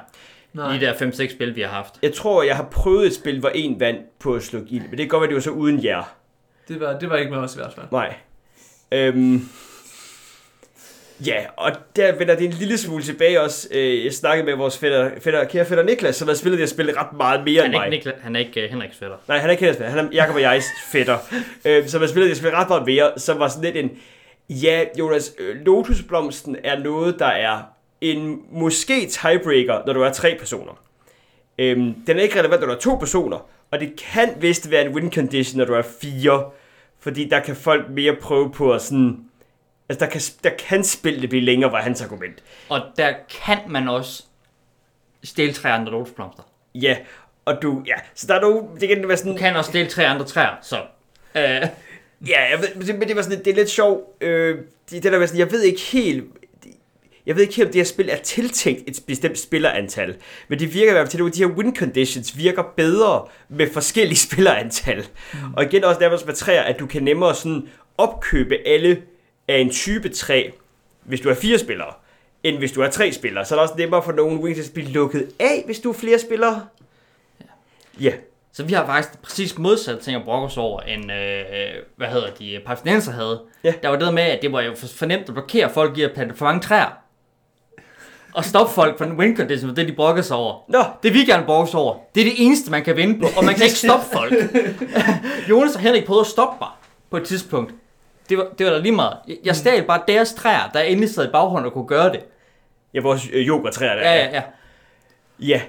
[0.53, 0.75] Nej.
[0.75, 1.93] I de der 5-6 spil, vi har haft.
[2.01, 4.91] Jeg tror, jeg har prøvet et spil, hvor en vand på at slå ild, men
[4.91, 6.03] det kan godt være, det var så uden jer.
[6.67, 7.85] Det var, det var ikke med os i hvert fald.
[7.91, 8.15] Nej.
[8.91, 9.49] Øhm,
[11.25, 13.67] ja, og der vender det en lille smule tilbage også.
[13.71, 16.73] Øh, jeg snakkede med vores fætter, fætter, kære fætter Niklas, som har spillet det her
[16.73, 17.93] spil ret meget mere Han end er mig.
[17.93, 19.15] ikke, Nikla- han er ikke uh, Henriks fætter.
[19.27, 19.95] Nej, han er ikke Henriks fætter.
[19.97, 21.17] Han er Jacob og jegs fætter.
[21.65, 23.91] øh, som har spillet det spil ret meget mere, som var sådan lidt en...
[24.49, 27.59] Ja, Jonas, øh, Lotusblomsten er noget, der er
[28.01, 30.79] en måske tiebreaker, når du er tre personer.
[31.59, 34.85] Øhm, den er ikke relevant, når du er to personer, og det kan vist være
[34.85, 36.43] en win condition, når du er fire,
[36.99, 39.19] fordi der kan folk mere prøve på at sådan...
[39.89, 42.43] Altså, der kan, der kan spillet blive længere, var hans argument.
[42.69, 43.13] Og der
[43.45, 44.23] kan man også
[45.23, 46.43] stjæle tre andre lotusblomster.
[46.75, 46.97] Ja,
[47.45, 47.83] og du...
[47.87, 48.61] Ja, så der er nogle...
[48.79, 49.31] Det kan være sådan...
[49.31, 50.77] Du kan også stjæle tre andre træer, så...
[51.35, 51.67] Øh,
[52.27, 54.23] Ja, jeg ved, men det- var sådan, det er lidt sjovt.
[54.23, 54.57] Øh,
[54.89, 56.23] det, det der var sådan, jeg ved ikke helt,
[57.25, 60.15] jeg ved ikke helt, om det her spil er tiltænkt et bestemt spillerantal.
[60.47, 63.67] Men det virker i hvert fald til, at de her win conditions virker bedre med
[63.73, 65.05] forskellige spillerantal.
[65.33, 65.53] Mm.
[65.53, 69.01] Og igen også der med træer, at du kan nemmere sådan opkøbe alle
[69.47, 70.49] af en type træ,
[71.03, 71.93] hvis du er fire spillere,
[72.43, 73.45] end hvis du er tre spillere.
[73.45, 75.89] Så er det også nemmere for nogle win conditions at blive lukket af, hvis du
[75.89, 76.65] er flere spillere.
[77.99, 78.11] Ja.
[78.53, 81.37] så vi har faktisk præcis modsat ting at brokke os over, end, øh,
[81.95, 83.41] hvad hedder de, palæstinenser havde.
[83.63, 83.73] Ja.
[83.83, 86.11] Der var det med, at det var jo for, nemt at blokere folk i at
[86.13, 86.97] plante for mange træer.
[88.33, 90.63] Og stoppe folk fra den win condition, det de brokker sig over.
[90.67, 93.45] Nå, Det vi gerne brokkes over, det er det eneste, man kan vinde på, og
[93.45, 94.33] man kan ikke stoppe folk.
[95.49, 96.69] Jonas og Henrik prøvede at stoppe mig
[97.11, 97.73] på et tidspunkt.
[98.29, 99.17] Det var, det var da lige meget.
[99.27, 102.19] Jeg, jeg stjal bare deres træer, der endelig sad i baghånden og kunne gøre det.
[102.93, 104.01] ja, vores øh, yoghurttræer der.
[104.01, 104.41] Ja, ja, ja.
[105.39, 105.61] Ja.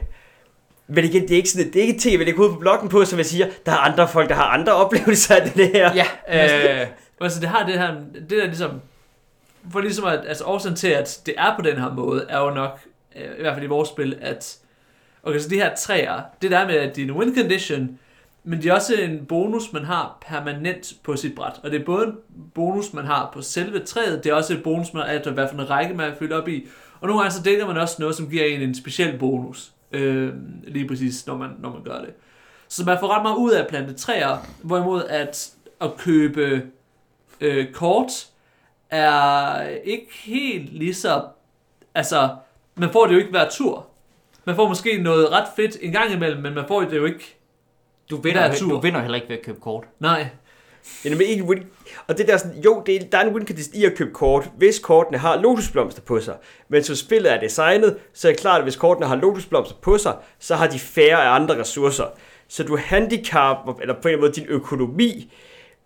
[0.86, 2.58] Men igen, det er ikke, sådan, det er ikke ting, jeg vil lægge ud på
[2.58, 5.68] bloggen på, som jeg siger, der er andre folk, der har andre oplevelser af det
[5.68, 5.92] her.
[5.94, 6.06] Ja,
[6.82, 6.86] øh,
[7.20, 8.80] Altså, det har det her, det der ligesom,
[9.72, 12.50] for ligesom at, altså årsagen til, at det er på den her måde, er jo
[12.50, 12.80] nok,
[13.16, 14.56] øh, i hvert fald i vores spil, at,
[15.22, 17.98] okay, så de her træer, det der med, at de er en win condition,
[18.44, 21.60] men det er også en bonus, man har permanent på sit bræt.
[21.62, 22.14] Og det er både en
[22.54, 25.54] bonus, man har på selve træet, det er også et bonus, man har, hvad for
[25.54, 26.66] en række, man fyldt op i.
[27.00, 29.72] Og nogle gange så deler man også noget, som giver en en speciel bonus.
[29.92, 30.32] Øh,
[30.66, 32.14] lige præcis, når man, når man gør det.
[32.68, 36.62] Så man får ret meget ud af at plante træer, hvorimod at, at købe
[37.40, 38.26] øh, kort
[38.90, 41.24] er ikke helt lige så...
[41.94, 42.36] Altså,
[42.74, 43.86] man får det jo ikke hver tur.
[44.44, 47.37] Man får måske noget ret fedt en gang imellem, men man får det jo ikke...
[48.10, 48.70] Du vinder, tur.
[48.70, 49.84] du vinder heller ikke ved at købe kort.
[50.00, 50.26] Nej.
[51.02, 51.62] Det er nemlig ikke en win.
[52.06, 54.10] Og det der sådan, jo, det er, der er en win condition i at købe
[54.12, 56.34] kort, hvis kortene har lotusblomster på sig.
[56.68, 59.98] Men så spillet er designet, så er det klart, at hvis kortene har lotusblomster på
[59.98, 62.04] sig, så har de færre af andre ressourcer.
[62.48, 65.32] Så du handicapper, eller på en eller anden måde din økonomi,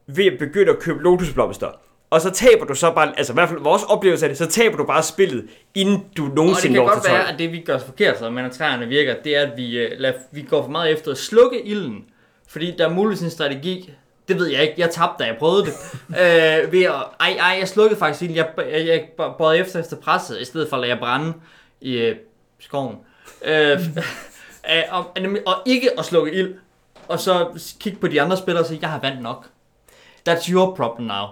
[0.07, 1.69] ved at begynde at købe lotusblomster.
[2.11, 4.47] Og så taber du så bare, altså i hvert fald vores oplevelse af det, så
[4.47, 7.21] taber du bare spillet, inden du Og det nogensinde kan når godt til 12.
[7.21, 9.79] være, at det vi gør forkert, så men at træerne virker, det er, at vi,
[9.79, 12.05] øh, lader, vi går for meget efter at slukke ilden.
[12.53, 13.91] Fordi der er muligvis en strategi,
[14.29, 15.73] det ved jeg ikke, jeg tabte, da jeg prøvede det.
[16.23, 19.97] øh, ved at, ej, ej, jeg slukkede faktisk ilden, jeg, jeg, jeg bøjede efter efter
[19.97, 21.33] presset, i stedet for at lade jer brænde
[21.81, 22.17] i øh,
[22.59, 22.97] skoven.
[23.45, 23.55] Øh,
[24.73, 26.55] øh, og, og ikke at slukke ild,
[27.09, 27.47] og så
[27.81, 29.47] kigge på de andre spillere og sige, jeg har vand nok.
[30.29, 31.27] That's your problem now.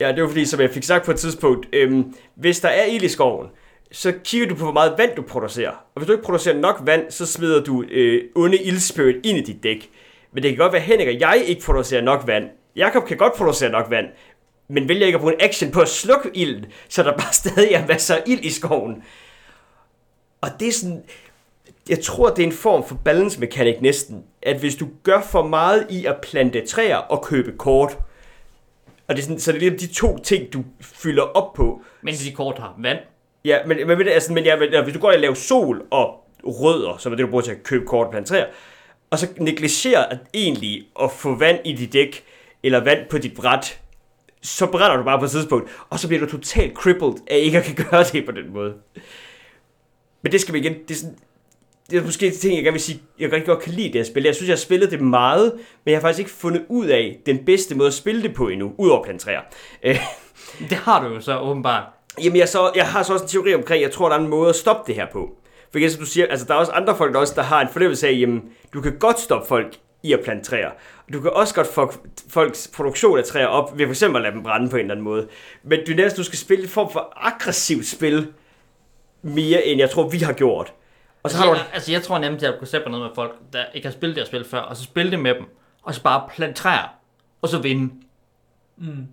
[0.00, 2.84] Ja, det var fordi, som jeg fik sagt på et tidspunkt, øhm, hvis der er
[2.84, 3.48] ild i skoven,
[3.92, 5.70] så kigger du på, hvor meget vand du producerer.
[5.70, 9.42] Og hvis du ikke producerer nok vand, så smider du øh, onde ildspirit ind i
[9.42, 9.90] dit dæk.
[10.34, 12.50] Men det kan godt være, at Henrik og jeg ikke producerer nok vand.
[12.76, 14.06] Jakob kan godt producere nok vand,
[14.68, 17.72] men vælger ikke at bruge en action på at slukke ilden, så der bare stadig
[17.72, 19.02] er masser af ild i skoven.
[20.40, 21.02] Og det er sådan...
[21.88, 25.42] Jeg tror, det er en form for balance mekanik næsten, at hvis du gør for
[25.42, 27.98] meget i at plante træer og købe kort,
[29.08, 31.82] og det er sådan, så det er lige de to ting, du fylder op på.
[32.02, 32.98] Men de kort har vand.
[33.44, 36.24] Ja, men, men, altså, men ja, men, ja, hvis du går og laver sol og
[36.44, 38.46] rødder, som er det, du bruger til at købe kort og plante træer,
[39.10, 42.24] og så negligerer at egentlig at få vand i dit dæk,
[42.62, 43.80] eller vand på dit bræt,
[44.42, 47.58] så brænder du bare på et tidspunkt, og så bliver du totalt crippled af ikke
[47.58, 48.74] at kan gøre det på den måde.
[50.22, 51.16] Men det skal vi igen, det er sådan,
[51.90, 53.94] det er måske de ting, jeg gerne vil sige, jeg rigtig godt kan lide det
[53.94, 54.22] her spil.
[54.22, 55.52] Jeg synes, jeg har spillet det meget,
[55.84, 58.48] men jeg har faktisk ikke fundet ud af den bedste måde at spille det på
[58.48, 59.40] endnu, udover at plante træer.
[59.82, 59.98] Øh,
[60.68, 61.84] Det har du jo så åbenbart.
[62.22, 64.28] Jamen, jeg, så, jeg har så også en teori omkring, jeg tror, der er en
[64.28, 65.36] måde at stoppe det her på.
[65.74, 67.60] For igen, som du siger, altså, der er også andre folk, der, også, der har
[67.60, 68.42] en fornemmelse af, jamen,
[68.74, 70.70] du kan godt stoppe folk i at plante træer.
[71.12, 71.92] Du kan også godt få
[72.28, 74.94] folks produktion af træer op, ved for eksempel at lade dem brænde på en eller
[74.94, 75.28] anden måde.
[75.62, 78.32] Men det er næsten, du skal spille en form for aggressivt spil,
[79.22, 80.72] mere end jeg tror, vi har gjort.
[81.22, 81.58] Og så Altså, har du...
[81.58, 83.92] jeg, altså, jeg tror nemlig, at jeg kunne sætte ned med folk, der ikke har
[83.92, 85.44] spillet det her spil før, og så spille det med dem,
[85.82, 86.94] og så bare plante træer,
[87.42, 87.92] og så vinde.
[88.76, 89.06] Mm.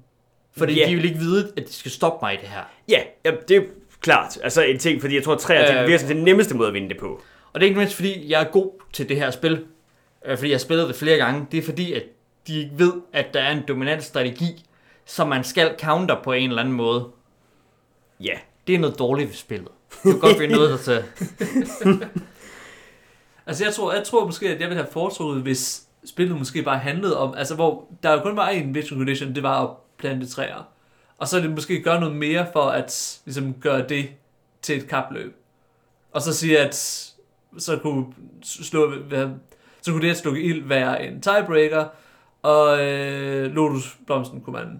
[0.57, 0.85] Fordi Ja.
[0.89, 2.61] de vil ikke vide, at de skal stoppe mig i det her.
[2.89, 3.61] Ja, ja, det er
[4.01, 4.37] klart.
[4.43, 5.87] Altså en ting, fordi jeg tror, at træer det Øh.
[5.87, 7.21] virker som den nemmeste måde at vinde det på.
[7.53, 9.65] Og det er ikke mindst, fordi jeg er god til det her spil,
[10.25, 11.47] øh, fordi jeg har spillet det flere gange.
[11.51, 12.03] Det er fordi, at
[12.47, 14.65] de ikke ved, at der er en dominant strategi,
[15.05, 17.07] som man skal counter på en eller anden måde.
[18.19, 18.33] Ja.
[18.67, 19.67] Det er noget dårligt ved spillet.
[20.03, 21.03] Du kan godt blive nødt til.
[23.45, 26.77] Altså jeg tror, jeg tror måske, at jeg ville have foretrukket, hvis spillet måske bare
[26.77, 30.27] handlede om, altså hvor der jo kun var en vision condition, det var at plante
[30.27, 30.67] træer.
[31.21, 34.09] Og så er det måske gøre noget mere for at ligesom, gøre det
[34.61, 35.35] til et kapløb.
[36.11, 36.75] Og så sige, at
[37.57, 38.05] så kunne,
[38.43, 38.93] slå,
[39.81, 41.85] så kunne det at slukke ild være en tiebreaker,
[42.41, 44.79] og øh, lotusblomsten kunne man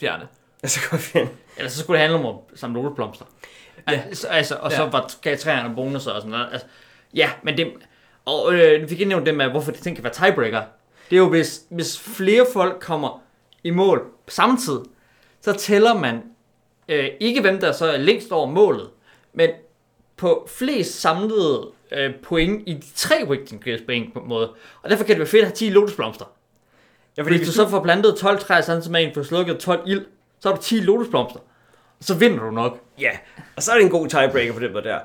[0.00, 0.28] fjerne.
[0.62, 1.30] Altså, godt fint.
[1.56, 3.24] Eller så skulle det handle om at samle lotusblomster.
[3.88, 3.92] Ja.
[3.92, 4.88] Altså, altså, og så Ja.
[4.88, 6.48] var gav træerne bonusser og sådan noget.
[6.52, 6.66] Altså,
[7.14, 7.72] ja, men det...
[8.24, 10.62] Og øh, vi fik ikke nævnt det med, hvorfor det ting kan være tiebreaker.
[11.10, 13.22] Det er jo, hvis, hvis flere folk kommer
[13.64, 14.06] i mål
[14.58, 14.78] tid,
[15.40, 16.22] så tæller man
[16.88, 18.90] øh, ikke, hvem der så er længst over målet,
[19.32, 19.50] men
[20.16, 24.52] på flest samlede øh, point i de tre Wicking point på en måde.
[24.82, 26.24] Og derfor kan det være fedt at have 10 lotusblomster.
[27.16, 29.82] Ja, Fordi hvis du så får plantet 12 træer, sådan som en får slukket 12
[29.86, 30.06] ild,
[30.40, 31.40] så har du 10 lotusblomster.
[31.98, 32.80] Og så vinder du nok.
[33.00, 33.10] Ja,
[33.56, 34.98] og så er det en god tiebreaker på den måde der.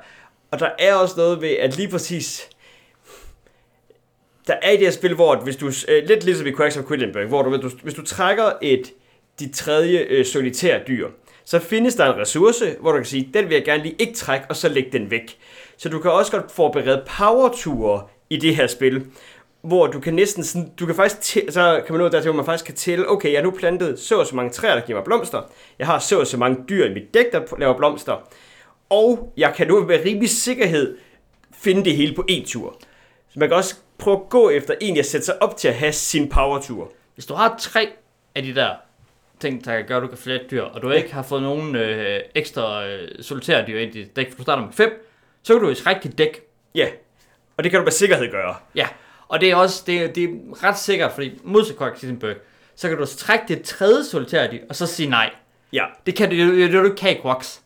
[0.52, 2.50] Og der er også noget ved, at lige præcis...
[4.48, 5.72] Der er i det her spil, hvor at hvis du...
[5.88, 8.92] Øh, lidt ligesom i Quacks of Quedlinburg, hvor du, hvis du, hvis du trækker et
[9.40, 11.10] dit tredje øh, solitære dyr,
[11.46, 14.14] så findes der en ressource, hvor du kan sige, den vil jeg gerne lige ikke
[14.14, 15.38] trække, og så lægge den væk.
[15.78, 19.06] Så du kan også godt forberede power i det her spil,
[19.62, 22.36] hvor du kan næsten sådan, du kan faktisk, tæ- så kan man nå dertil, hvor
[22.36, 24.82] man faktisk kan tælle, okay, jeg har nu plantet så og så mange træer, der
[24.82, 25.42] giver mig blomster,
[25.80, 28.30] jeg har så og så mange dyr i mit dæk, der laver blomster,
[28.90, 30.98] og jeg kan nu med rimelig sikkerhed
[31.54, 32.78] finde det hele på én tur.
[33.30, 35.74] Så man kan også prøve at gå efter en, jeg sætter sig op til at
[35.74, 36.92] have sin powertur.
[37.14, 37.88] Hvis du har tre
[38.36, 38.72] af de der
[39.44, 42.20] ting, der gøre, at du kan flere dyr, og du ikke har fået nogen øh,
[42.36, 45.10] ekstra øh, solitærdyr ind i dit dæk, for du starter med 5,
[45.44, 46.42] så kan du jo trække dit dæk.
[46.76, 46.88] Ja,
[47.58, 48.56] og det kan du med sikkerhed gøre.
[48.76, 48.88] Ja,
[49.28, 50.28] og det er også det, det er
[50.64, 52.36] ret sikkert, fordi modsat Quacksilverberg,
[52.76, 55.30] så kan du trække dit tredje solitærdyr, og så sige nej.
[55.74, 57.62] Ja, Det kan du det, det, det du ikke kan i Quacks.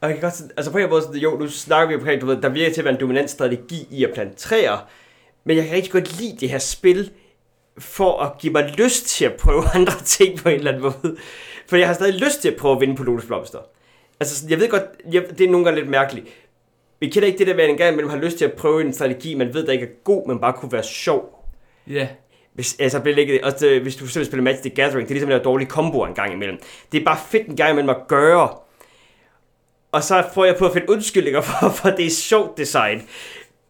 [0.00, 2.42] og jeg kan godt, altså på en måde, jo, nu snakker vi omkring, du ved,
[2.42, 4.88] der virker til at være en dominant strategi i at plante træer,
[5.44, 7.10] men jeg kan rigtig godt lide det her spil,
[7.78, 11.16] for at give mig lyst til at prøve andre ting på en eller anden måde.
[11.66, 13.58] For jeg har stadig lyst til at prøve at vinde på lotusblomster.
[14.20, 14.82] Altså, sådan, jeg ved godt,
[15.12, 16.26] jeg, det er nogle gange lidt mærkeligt.
[17.00, 18.80] Vi kender ikke det der med, at en gang imellem har lyst til at prøve
[18.80, 21.48] en strategi, man ved, der ikke er god, men bare kunne være sjov.
[21.86, 22.08] Ja.
[22.54, 25.14] Hvis, altså, bliver lægget, også, øh, hvis du selv spiller Magic the Gathering, det er
[25.14, 26.58] ligesom at lave dårlige komboer en gang imellem.
[26.92, 28.48] Det er bare fedt en gang imellem at gøre.
[29.92, 33.02] Og så får jeg på at finde undskyldninger for, for det er sjovt design.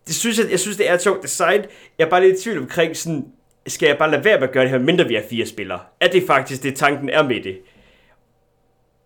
[0.06, 1.64] Det synes jeg, jeg synes, det er et sjovt design.
[1.98, 3.26] Jeg er bare lidt i tvivl omkring sådan,
[3.66, 5.80] skal jeg bare lade være med at gøre det her, mindre vi er fire spillere?
[6.00, 7.60] Er det faktisk det, tanken er med det?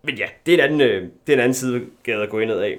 [0.01, 2.39] Men ja, det er en anden, øh, det er en anden side gade at gå
[2.39, 2.77] ind af.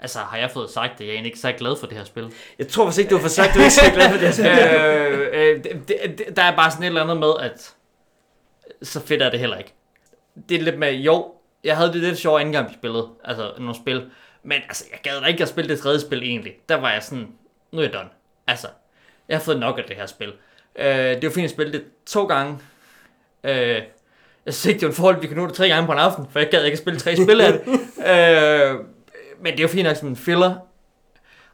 [0.00, 2.04] Altså, har jeg fået sagt det, jeg er egentlig ikke så glad for det her
[2.04, 2.32] spil.
[2.58, 4.18] Jeg tror faktisk ikke, du har fået sagt, at du er ikke så glad for
[4.18, 4.46] det her spil.
[4.76, 7.74] øh, øh, det, det, der er bare sådan et eller andet med, at
[8.82, 9.74] så fedt er det heller ikke.
[10.48, 11.32] Det er lidt med, jo,
[11.64, 14.10] jeg havde det lidt sjovt gang vi spillede, altså nogle spil,
[14.42, 16.52] men altså, jeg gad da ikke at spille det tredje spil egentlig.
[16.68, 17.28] Der var jeg sådan,
[17.72, 18.08] nu er jeg done.
[18.46, 18.66] Altså,
[19.28, 20.32] jeg har fået nok af det her spil.
[20.76, 22.58] Øh, det var fint at spille det to gange.
[23.44, 23.82] Øh,
[24.46, 25.98] jeg synes ikke, det var en forhold, vi kunne nå det tre gange på en
[25.98, 27.60] aften, for jeg gad ikke at spille tre spil af det.
[28.12, 28.74] øh,
[29.40, 30.54] men det er jo fint nok som en filler.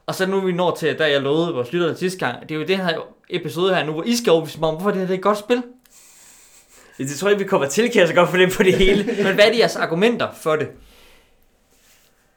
[0.07, 2.51] Og så nu er vi når til, da jeg lovede vores lyttere sidste gang, det
[2.51, 5.01] er jo det her episode her nu, hvor I skal overbevise mig om, hvorfor det
[5.01, 5.63] her det er et godt spil.
[6.99, 8.75] Det tror jeg ikke, vi kommer til, kan jeg så godt for det på det
[8.75, 9.05] hele.
[9.05, 10.69] Men hvad er de jeres argumenter for det?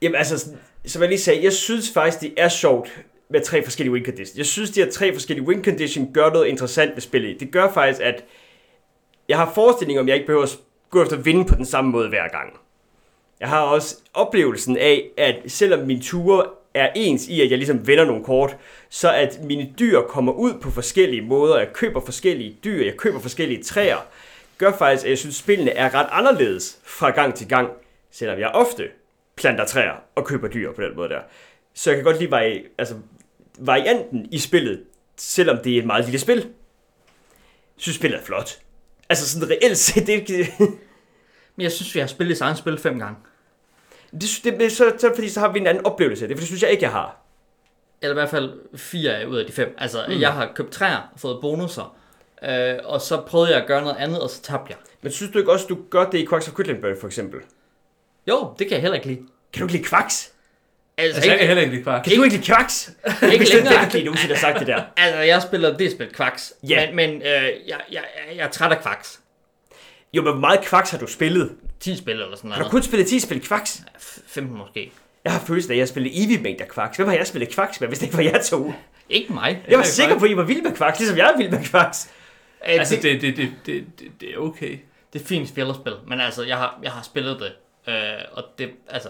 [0.01, 0.51] Jamen altså,
[0.85, 4.37] som jeg lige sagde, jeg synes faktisk, det er sjovt med tre forskellige win conditions.
[4.37, 7.39] Jeg synes, de her tre forskellige win conditions gør noget interessant ved spillet.
[7.39, 8.25] Det gør faktisk, at
[9.29, 10.59] jeg har forestilling om, jeg ikke behøver at
[10.89, 12.53] gå efter at vinde på den samme måde hver gang.
[13.39, 17.87] Jeg har også oplevelsen af, at selvom mine ture er ens i, at jeg ligesom
[17.87, 18.57] vender nogle kort,
[18.89, 21.57] så at mine dyr kommer ud på forskellige måder.
[21.57, 23.97] Jeg køber forskellige dyr, jeg køber forskellige træer,
[24.57, 27.69] gør faktisk, at jeg synes, spillene er ret anderledes fra gang til gang,
[28.11, 28.83] selvom jeg ofte
[29.39, 31.19] planter træer og køber dyr på den måde der.
[31.73, 32.95] Så jeg kan godt lide vari- altså,
[33.59, 34.83] varianten i spillet,
[35.17, 36.37] selvom det er et meget lille spil.
[36.37, 36.45] Jeg
[37.77, 38.59] synes, spillet er flot.
[39.09, 40.47] Altså sådan reelt set, det, det,
[41.55, 43.15] Men jeg synes, vi har spillet samme spil fem gange.
[44.11, 46.39] det, det, det så, så, fordi så har vi en anden oplevelse af det, for
[46.39, 47.21] det synes jeg ikke, jeg har.
[48.01, 49.75] Eller i hvert fald fire ud af de fem.
[49.77, 50.19] Altså, mm.
[50.21, 51.97] jeg har købt træer og fået bonusser.
[52.43, 54.77] Øh, og så prøvede jeg at gøre noget andet, og så tabte jeg.
[55.01, 57.39] Men synes du ikke også, du gør det i Quacks of Quedlinburg for eksempel?
[58.29, 59.19] Jo, det kan jeg heller ikke lide.
[59.53, 60.31] Kan du ikke lide Quacks?
[60.97, 62.03] Altså, Altså, jeg kan heller ikke lide kvart.
[62.05, 62.87] Kan du ikke lide Quacks?
[63.33, 63.73] ikke det er længere.
[63.83, 64.81] det, fordi du har sagt det der.
[64.97, 66.53] Altså, jeg spiller det spil kvaks.
[66.63, 66.85] Ja.
[66.87, 68.03] Men, men øh, jeg, jeg, jeg,
[68.35, 69.19] jeg er træt af kvaks.
[70.13, 71.51] Jo, men hvor meget Quacks har du spillet?
[71.79, 72.71] 10 spil eller sådan Har du noget.
[72.71, 73.81] kun spillet 10 spil Quacks?
[74.27, 74.91] 15 måske.
[75.23, 76.97] Jeg har følelsen af, at jeg har spillet evig mængder Quacks.
[76.97, 78.73] Hvem har jeg spillet Quacks med, hvis det ikke var jer to?
[79.09, 79.63] Ikke mig.
[79.67, 81.63] Jeg var sikker på, at I var vilde med Quacks, ligesom jeg er vild med
[81.65, 82.09] Quacks.
[82.67, 84.77] Øh, Altså, det, det, det, det, det, det, det er okay.
[85.13, 87.51] det er fint spillerspil, men altså, jeg har, jeg har spillet det.
[87.89, 89.09] Øh, og det, altså...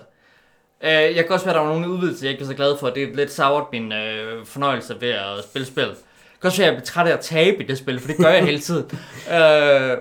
[0.84, 2.78] Øh, jeg kan også være, at der var nogle udvidelser, jeg ikke er så glad
[2.78, 2.90] for.
[2.90, 5.88] Det er lidt savret min øh, fornøjelse ved at spille spil.
[5.88, 8.08] Det kan også være, at jeg bliver træt af at tabe i det spil, for
[8.08, 8.86] det gør jeg hele tiden.
[9.36, 9.98] øh,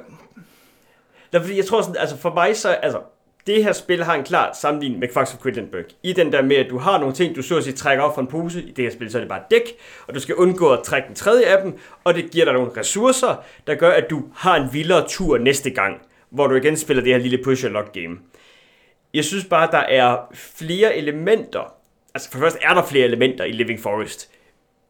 [1.32, 3.00] Nå, fordi jeg tror sådan, altså for mig så, altså,
[3.46, 5.84] det her spil har en klar sammenligning med Quacks of Quedlinburg.
[6.02, 8.14] I den der med, at du har nogle ting, du så at sige trækker op
[8.14, 8.62] fra en pose.
[8.62, 10.82] I det her spil, så er det bare et dæk, og du skal undgå at
[10.84, 14.22] trække den tredje af dem, og det giver dig nogle ressourcer, der gør, at du
[14.34, 17.72] har en vildere tur næste gang, hvor du igen spiller det her lille push and
[17.72, 18.18] lock game.
[19.14, 21.74] Jeg synes bare, der er flere elementer.
[22.14, 24.30] Altså for det første er der flere elementer i Living Forest.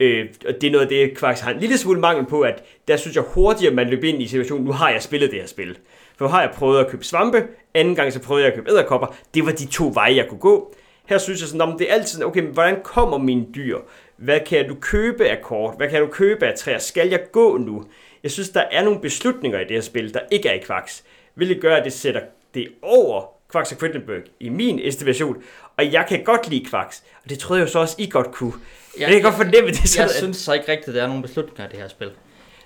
[0.01, 2.65] Øh, og det er noget af det, Quacks har en lille smule mangel på, at
[2.89, 5.47] der synes jeg hurtigere, man løber ind i situationen, nu har jeg spillet det her
[5.47, 5.79] spil.
[6.17, 8.71] For nu har jeg prøvet at købe svampe, anden gang så prøvede jeg at købe
[8.71, 9.17] æderkopper.
[9.35, 10.75] Det var de to veje, jeg kunne gå.
[11.07, 13.79] Her synes jeg sådan, om det er altid okay, men hvordan kommer mine dyr?
[14.17, 15.75] Hvad kan du købe af kort?
[15.77, 16.79] Hvad kan du købe af træer?
[16.79, 17.85] Skal jeg gå nu?
[18.23, 21.05] Jeg synes, der er nogle beslutninger i det her spil, der ikke er i kvaks,
[21.35, 22.21] Hvilket gør, at det sætter
[22.55, 25.43] det over Quacks og Quedlinburg i min estimation.
[25.77, 28.33] Og jeg kan godt lide Quacks, og det troede jeg jo så også, I godt
[28.33, 28.53] kunne.
[28.99, 29.81] Jeg, jeg kan godt fornemme det.
[29.81, 31.89] jeg sådan, at- synes så ikke rigtigt, at der er nogle beslutninger i det her
[31.89, 32.11] spil.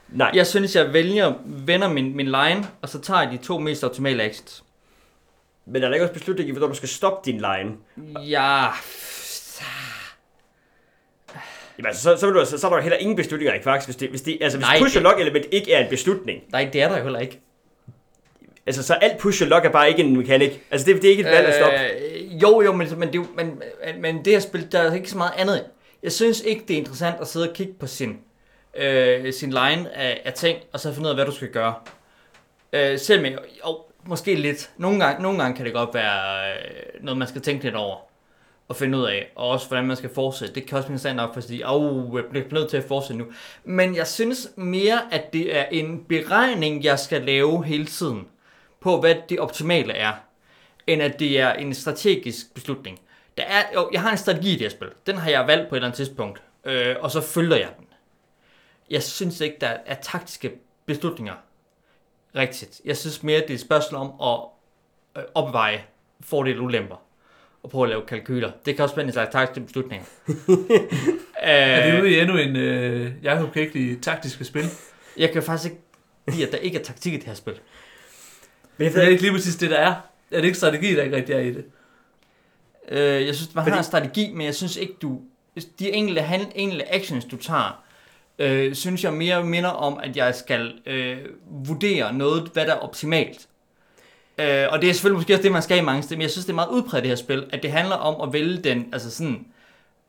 [0.09, 3.59] Nej, Jeg synes, jeg vælger, vender min, min line, og så tager jeg de to
[3.59, 4.64] mest optimale actions.
[5.66, 7.71] men er der ikke også beslutning i, hvornår du skal stoppe din line?
[8.29, 8.66] Ja,
[11.79, 13.85] Jamen, altså, så, så, vil du, altså, så er der heller ingen beslutninger i Quacks,
[13.85, 16.40] hvis, det, hvis, det, altså, hvis Nej, push og lock element ikke er en beslutning.
[16.53, 17.40] nej, det er der jo heller ikke.
[18.66, 20.62] Altså, så alt push og lock er bare ikke en mekanik.
[20.70, 21.79] Altså, det, det er ikke et valg at stoppe.
[21.79, 23.62] Øh, jo, jo, men, men, det, jo- men,
[24.01, 25.64] men, det her spil, der er ikke så meget andet.
[26.03, 28.18] Jeg synes ikke, det er interessant at sidde og kigge på sin
[28.77, 31.75] øh, sin line af, af ting, og så finde ud af, hvad du skal gøre.
[32.72, 34.70] Øh, selvom jeg, jo, måske lidt.
[34.77, 37.96] Nogle gange, nogle gange kan det godt være øh, noget, man skal tænke lidt over
[38.68, 40.55] og finde ud af, og også hvordan man skal fortsætte.
[40.55, 43.25] Det kan også blive interessant nok, fordi oh, jeg bliver nødt til at fortsætte nu.
[43.64, 48.27] Men jeg synes mere, at det er en beregning, jeg skal lave hele tiden,
[48.83, 50.12] på hvad det optimale er,
[50.87, 53.01] end at det er en strategisk beslutning.
[53.37, 54.88] Der er, jo, jeg har en strategi i det her spil.
[55.07, 57.87] Den har jeg valgt på et eller andet tidspunkt, øh, og så følger jeg den.
[58.90, 60.53] Jeg synes ikke, der er taktiske
[60.87, 61.35] beslutninger
[62.37, 62.81] rigtigt.
[62.85, 64.40] Jeg synes mere, det er et spørgsmål om at
[65.23, 65.85] øh, opveje
[66.21, 66.97] fordele og ulemper
[67.62, 68.51] og prøve at lave kalkyler.
[68.66, 70.07] Det kan også være en slags taktiske beslutninger.
[71.37, 74.64] Er vi Øh, ude i endnu en øh, Jacob Kægli taktiske spil?
[75.16, 75.83] jeg kan faktisk ikke
[76.29, 77.61] lide, at der ikke er taktik i det her spil.
[78.76, 79.94] Men jeg Det er ikke, lige præcis det, der er.
[80.30, 81.64] Er det ikke strategi, der ikke rigtig er i det?
[82.88, 85.20] Øh, jeg synes, man Fordi- har en strategi, men jeg synes ikke, du...
[85.78, 87.82] De enkelte, hand, enkelte actions, du tager,
[88.38, 91.18] øh, synes jeg mere minder om, at jeg skal øh,
[91.50, 93.46] vurdere noget, hvad der er optimalt.
[94.38, 96.30] Øh, og det er selvfølgelig måske også det, man skal i mange steder, men jeg
[96.30, 98.88] synes, det er meget udbredt det her spil, at det handler om at vælge den,
[98.92, 99.46] altså sådan,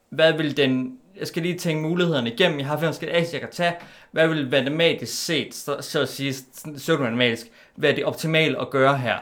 [0.10, 3.42] hvad vil den, jeg skal lige tænke mulighederne igennem, jeg har fem forskellige actions, jeg
[3.42, 3.76] kan tage,
[4.12, 6.36] hvad vil matematisk set, så, så at sige,
[7.00, 7.46] matematisk,
[7.76, 9.18] være det optimale at gøre her,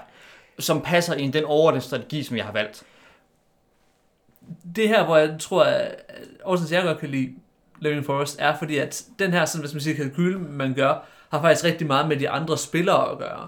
[0.59, 2.83] som passer ind i den overordnede strategi, som jeg har valgt.
[4.75, 5.95] det her, hvor jeg tror, at
[6.43, 7.29] årsagen jeg godt kan lide
[7.79, 11.41] Living Forest, er fordi, at den her, sådan, hvis man siger, kalkyl, man gør, har
[11.41, 13.47] faktisk rigtig meget med de andre spillere at gøre.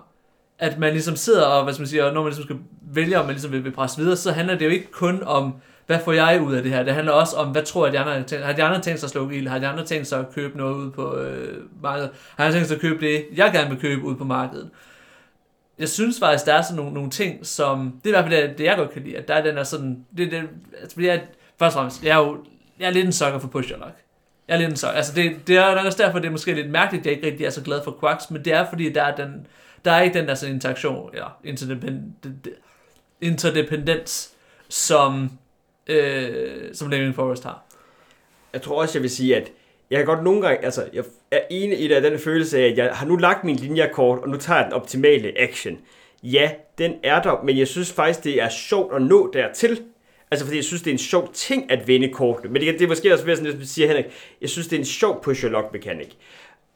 [0.59, 3.19] At man ligesom sidder og, hvad skal man sige, og når man ligesom skal vælge,
[3.19, 5.55] om man ligesom vil, vil presse videre, så handler det jo ikke kun om,
[5.87, 6.83] hvad får jeg ud af det her?
[6.83, 8.99] Det handler også om, hvad tror jeg, de andre har tænkt, har de andre tænkt
[8.99, 9.47] sig at slukke ild?
[9.47, 12.09] Har de andre tænkt sig at købe noget ud på øh, markedet?
[12.37, 14.69] Har de tænkt sig at købe det, jeg gerne vil købe ud på markedet?
[15.79, 17.99] jeg synes faktisk, der er sådan nogle, nogle ting, som...
[18.03, 19.57] Det er i hvert fald det, det, jeg godt kan lide, at der er den
[19.57, 20.05] er sådan...
[20.17, 20.49] Det, det,
[20.81, 21.23] altså, fordi jeg,
[21.59, 22.45] først og fremmest, jeg er jo
[22.79, 23.95] jeg er lidt en sucker for push your luck.
[24.47, 24.93] Jeg er lidt en sucker.
[24.93, 27.27] Altså, det, det er nok også derfor, det er måske lidt mærkeligt, at jeg ikke
[27.27, 29.47] rigtig er så glad for Quacks, men det er fordi, der er, den,
[29.85, 31.37] der er ikke den der sådan interaktion, eller
[33.21, 34.33] interdependens,
[34.69, 35.31] som,
[35.87, 37.63] øh, som Living Forest har.
[38.53, 39.51] jeg tror også, jeg vil sige, at
[39.89, 42.69] jeg kan godt nogle gange, altså, jeg er enig i det af den følelse af,
[42.69, 45.77] at jeg har nu lagt min linjekort, og nu tager jeg den optimale action.
[46.23, 49.81] Ja, den er der, men jeg synes faktisk, det er sjovt at nå dertil.
[50.31, 52.53] Altså, fordi jeg synes, det er en sjov ting at vinde kortene.
[52.53, 54.05] Men det, det er måske også, sådan, som siger Henrik,
[54.41, 56.17] jeg synes, det er en sjov push lock mekanik.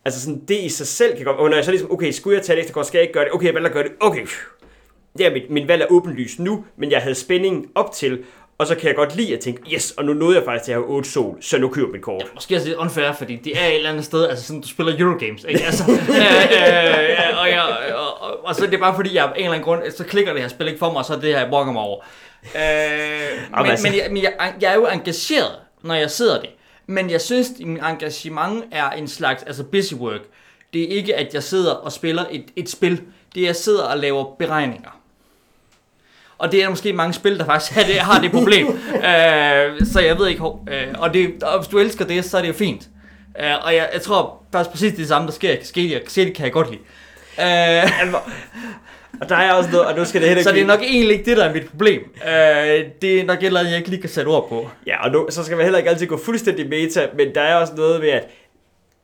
[0.05, 2.37] Altså sådan, det i sig selv kan godt, og når jeg så ligesom, okay, skulle
[2.37, 3.33] jeg tage det ekstra kort, skal jeg ikke gøre det?
[3.33, 4.25] Okay, jeg valgte at gøre det, okay.
[5.19, 8.23] ja, mit, min valg er åbenlyst nu, men jeg havde spændingen op til,
[8.57, 10.71] og så kan jeg godt lide at tænke, yes, og nu nåede jeg faktisk til
[10.71, 12.21] at have 8 sol, så nu køber jeg mit kort.
[12.21, 14.67] Ja, måske også lidt unfair, fordi det er et eller andet sted, altså sådan, du
[14.67, 15.63] spiller Eurogames, ikke?
[15.65, 17.61] Altså, øh, øh, og, jeg,
[17.95, 20.03] og, og, og, så er det bare fordi, jeg af en eller anden grund, så
[20.03, 21.81] klikker det her spil ikke for mig, og så er det her, jeg brokker mig
[21.81, 21.99] over.
[22.43, 22.61] Øh,
[23.57, 25.51] men, altså- men, jeg, men jeg, jeg er jo engageret,
[25.83, 26.49] når jeg sidder det.
[26.87, 30.21] Men jeg synes, at min engagement er en slags altså busy work.
[30.73, 33.01] Det er ikke, at jeg sidder og spiller et, et spil.
[33.35, 34.99] Det er, at jeg sidder og laver beregninger.
[36.37, 38.67] Og det er måske mange spil, der faktisk har det, har det problem.
[38.95, 40.63] øh, så jeg ved ikke, hvor.
[40.71, 42.87] Øh, og, det, og hvis du elsker det, så er det jo fint.
[43.39, 45.99] Øh, og jeg, jeg tror faktisk præcis det samme, der sker i Cascadia.
[45.99, 46.81] Cascadia kan jeg godt lide.
[47.41, 48.13] Øh,
[49.21, 51.17] Og der er også noget, og nu skal det heller så det er nok egentlig
[51.17, 52.01] ikke det, der er mit problem.
[52.27, 54.69] Øh, det er nok et eller andet, jeg ikke lige kan sætte ord på.
[54.87, 57.55] Ja, og nu, så skal man heller ikke altid gå fuldstændig meta, men der er
[57.55, 58.23] også noget med, at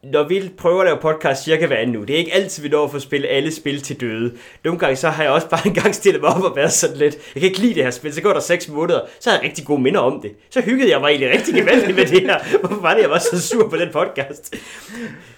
[0.03, 2.69] når vi prøver at lave podcast cirka hver anden nu, det er ikke altid, vi
[2.69, 4.33] når at få spillet alle spil til døde.
[4.63, 6.97] Nogle gange så har jeg også bare en gang stillet mig op og været sådan
[6.97, 9.37] lidt, jeg kan ikke lide det her spil, så går der 6 måneder, så har
[9.37, 10.31] jeg rigtig gode minder om det.
[10.49, 12.39] Så hyggede jeg mig egentlig rigtig gevaldigt med det her.
[12.59, 14.55] Hvorfor var det, jeg var så sur på den podcast?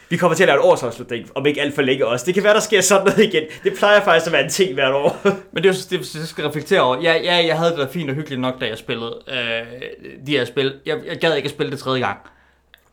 [0.09, 2.25] Vi kommer til at lave et årsafslutning, om ikke alt for længe også.
[2.25, 3.43] Det kan være, der sker sådan noget igen.
[3.63, 5.21] Det plejer faktisk at være en ting hvert år.
[5.51, 7.01] Men det er jo det, jeg skal reflektere over.
[7.01, 9.81] Ja, ja, jeg havde det da fint og hyggeligt nok, da jeg spillede øh,
[10.27, 10.73] de her spil.
[10.85, 12.17] Jeg, jeg gad ikke at spille det tredje gang.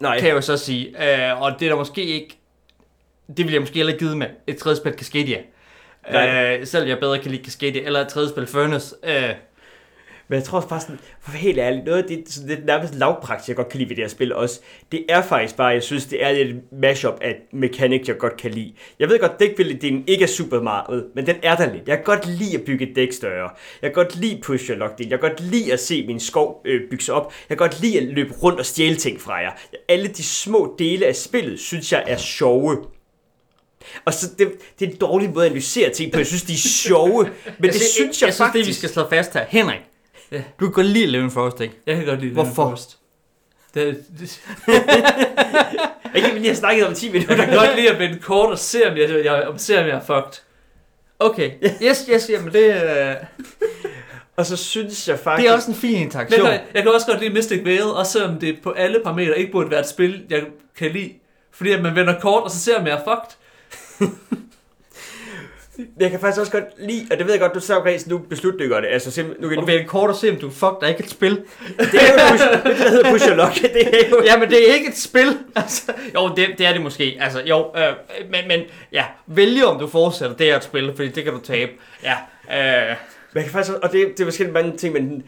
[0.02, 0.86] Nej, kan jeg jo så sige.
[0.88, 2.38] Øh, og det er der måske ikke...
[3.28, 5.38] Det ville jeg måske heller ikke give med et tredje spil Cascadia.
[6.12, 6.56] Nej.
[6.58, 8.96] Øh, selv jeg bedre kan lide Cascadia, eller et tredje spil Furnace.
[9.04, 9.30] Øh,
[10.28, 13.48] Men jeg tror faktisk, sådan, for helt ærligt, noget af det, sådan lidt nærmest lavpraktisk,
[13.48, 14.60] jeg godt kan lide ved det her spil også,
[14.92, 18.50] det er faktisk bare, jeg synes, det er lidt mashup af mechanics, jeg godt kan
[18.50, 18.73] lide.
[18.98, 21.88] Jeg ved godt, dækbuilding ikke er super meget, men den er der lidt.
[21.88, 23.50] Jeg kan godt lide at bygge et dæk større.
[23.83, 26.62] Jeg kan godt lide push your lock Jeg kan godt lide at se min skov
[26.64, 27.33] øh, bygge sig op.
[27.48, 29.50] Jeg kan godt lide at løbe rundt og stjæle ting fra jer.
[29.88, 32.77] Alle de små dele af spillet, synes jeg er sjove.
[34.04, 36.18] Og så det, det er en dårlig måde at analysere ting på.
[36.18, 37.31] Jeg synes, de er sjove.
[37.58, 38.66] Men det synes jeg, jeg synes, faktisk...
[38.66, 39.44] det vi skal slå fast her.
[39.48, 39.81] Henrik,
[40.33, 40.42] Ja.
[40.60, 41.74] du kan godt lide Living Forest, ikke?
[41.87, 42.48] Jeg kan godt lide Hvorfor?
[42.50, 42.98] Living Forest.
[43.74, 44.40] Det, det,
[46.14, 47.37] Jeg kan lige have snakket om 10 minutter.
[47.37, 49.87] jeg kan godt lide at vende kort og se, om jeg, jeg, om, se, om
[49.87, 50.42] jeg er fucked.
[51.18, 51.50] Okay,
[51.83, 53.14] yes, yes, jamen det, øh,
[54.37, 55.44] Og så synes jeg faktisk...
[55.46, 56.46] det er også en fin Men interaktion.
[56.46, 59.52] jeg, jeg kan også godt lide Mystic Vale, også selvom det på alle parametre ikke
[59.52, 60.42] burde være et spil, jeg
[60.76, 61.12] kan lide.
[61.52, 64.08] Fordi at man vender kort, og så ser man, jeg er fucked.
[66.00, 68.18] Jeg kan faktisk også godt lide, og det ved jeg godt, du sagde Græs, nu
[68.18, 68.90] beslutter du godt det.
[68.90, 70.83] Altså, simpelthen, nu kan Nu du, vælge kort og se, om du er fuck, der
[70.83, 71.31] er ikke et spil.
[71.79, 73.54] det er jo push, det, der hedder push luck.
[73.75, 75.38] Det er jo, Ja, men det er ikke et spil.
[75.56, 77.16] Altså, jo, det, det er det måske.
[77.20, 77.92] Altså, jo, øh,
[78.31, 78.60] men, men
[78.92, 81.73] ja, vælge om du fortsætter, det er et spil, fordi det kan du tabe.
[82.02, 82.16] Ja,
[82.90, 82.96] øh,
[83.33, 85.23] Man kan faktisk, og det, det er forskellige mange ting, men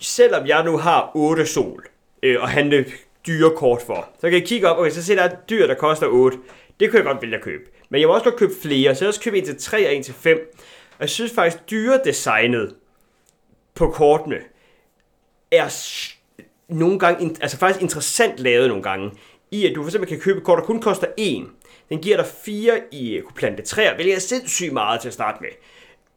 [0.00, 1.84] selvom jeg nu har 8 sol
[2.22, 2.84] øh, og handle
[3.26, 5.66] dyre kort for, så kan jeg kigge op, okay, så ser der er et dyr,
[5.66, 6.38] der koster 8.
[6.80, 7.62] Det kunne jeg godt vælge at købe.
[7.90, 9.86] Men jeg vil også godt købe flere, så jeg vil også købe en til 3
[9.86, 10.56] og en til 5.
[10.90, 12.74] Og jeg synes faktisk, dyre designet
[13.74, 14.38] på kortene
[15.50, 15.68] er
[16.68, 19.12] nogle gange, altså faktisk interessant lavet nogle gange,
[19.50, 21.46] i at du for eksempel kan købe et kort, der kun koster 1.
[21.88, 25.38] Den giver dig 4 i kunne plante træer, hvilket er sindssygt meget til at starte
[25.40, 25.50] med.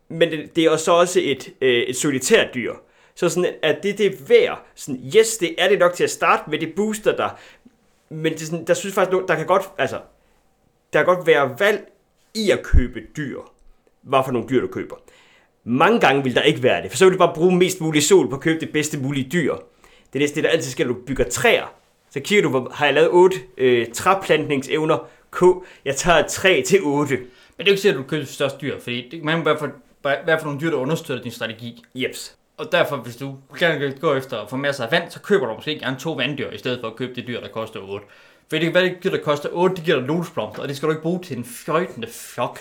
[0.07, 2.73] Men det, det er så også et, øh, et solitært dyr.
[3.15, 4.65] Så sådan, at det, det er værd.
[4.75, 7.31] Sådan, yes, det er det nok til at starte med, det booster dig.
[8.09, 9.99] Men det sådan, der synes faktisk, der kan godt, altså,
[10.93, 11.91] der kan godt være valg
[12.35, 13.39] i at købe dyr.
[14.01, 14.95] Hvad for nogle dyr, du køber.
[15.63, 18.03] Mange gange vil der ikke være det, for så vil du bare bruge mest mulig
[18.03, 19.55] sol på at købe det bedste mulige dyr.
[20.13, 21.73] Det er næste, det der altid sker, når du bygger træer.
[22.09, 25.07] Så kigger du, hvor har jeg lavet 8 øh, træplantningsevner?
[25.31, 25.41] K.
[25.85, 27.15] Jeg tager et træ til 8.
[27.17, 27.25] men
[27.57, 29.57] det er ikke sikkert, at du køber det største dyr, fordi det man må være
[29.57, 29.71] for,
[30.01, 31.83] hvad for nogle dyr, der understøtter din strategi.
[31.95, 32.37] Jeps.
[32.57, 35.47] Og derfor, hvis du gerne vil gå efter at få masser af vand, så køber
[35.47, 38.05] du måske gerne to vanddyr, i stedet for at købe det dyr, der koster 8.
[38.49, 40.77] For det kan være, det dyr, der koster 8, det giver dig lotusblomster, og det
[40.77, 42.59] skal du ikke bruge til en fløjtende flok.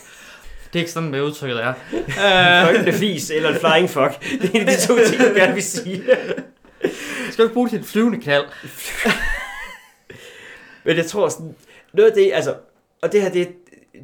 [0.72, 1.68] Det er ikke sådan, med udtrykket er.
[1.92, 2.02] Øh.
[2.68, 4.42] Fløjtende fis eller en flying fuck.
[4.42, 6.02] Det er en de to ting, du gerne vil sige.
[6.82, 6.92] Det
[7.32, 8.44] skal du ikke bruge til en flyvende knald.
[10.84, 11.54] Men jeg tror sådan,
[11.94, 12.54] noget af det, altså,
[13.02, 13.48] og det her, det,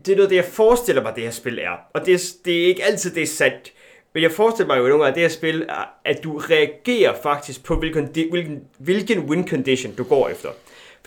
[0.07, 1.71] det er noget af det, jeg forestiller mig, det her spil er.
[1.95, 3.73] Og det, er- det er ikke altid, det er sandt.
[4.15, 5.67] Men jeg forestiller mig jo nogle gange, at det her spil
[6.05, 10.49] at du reagerer faktisk på, hvilken, hvilken, hvilken win condition du går efter.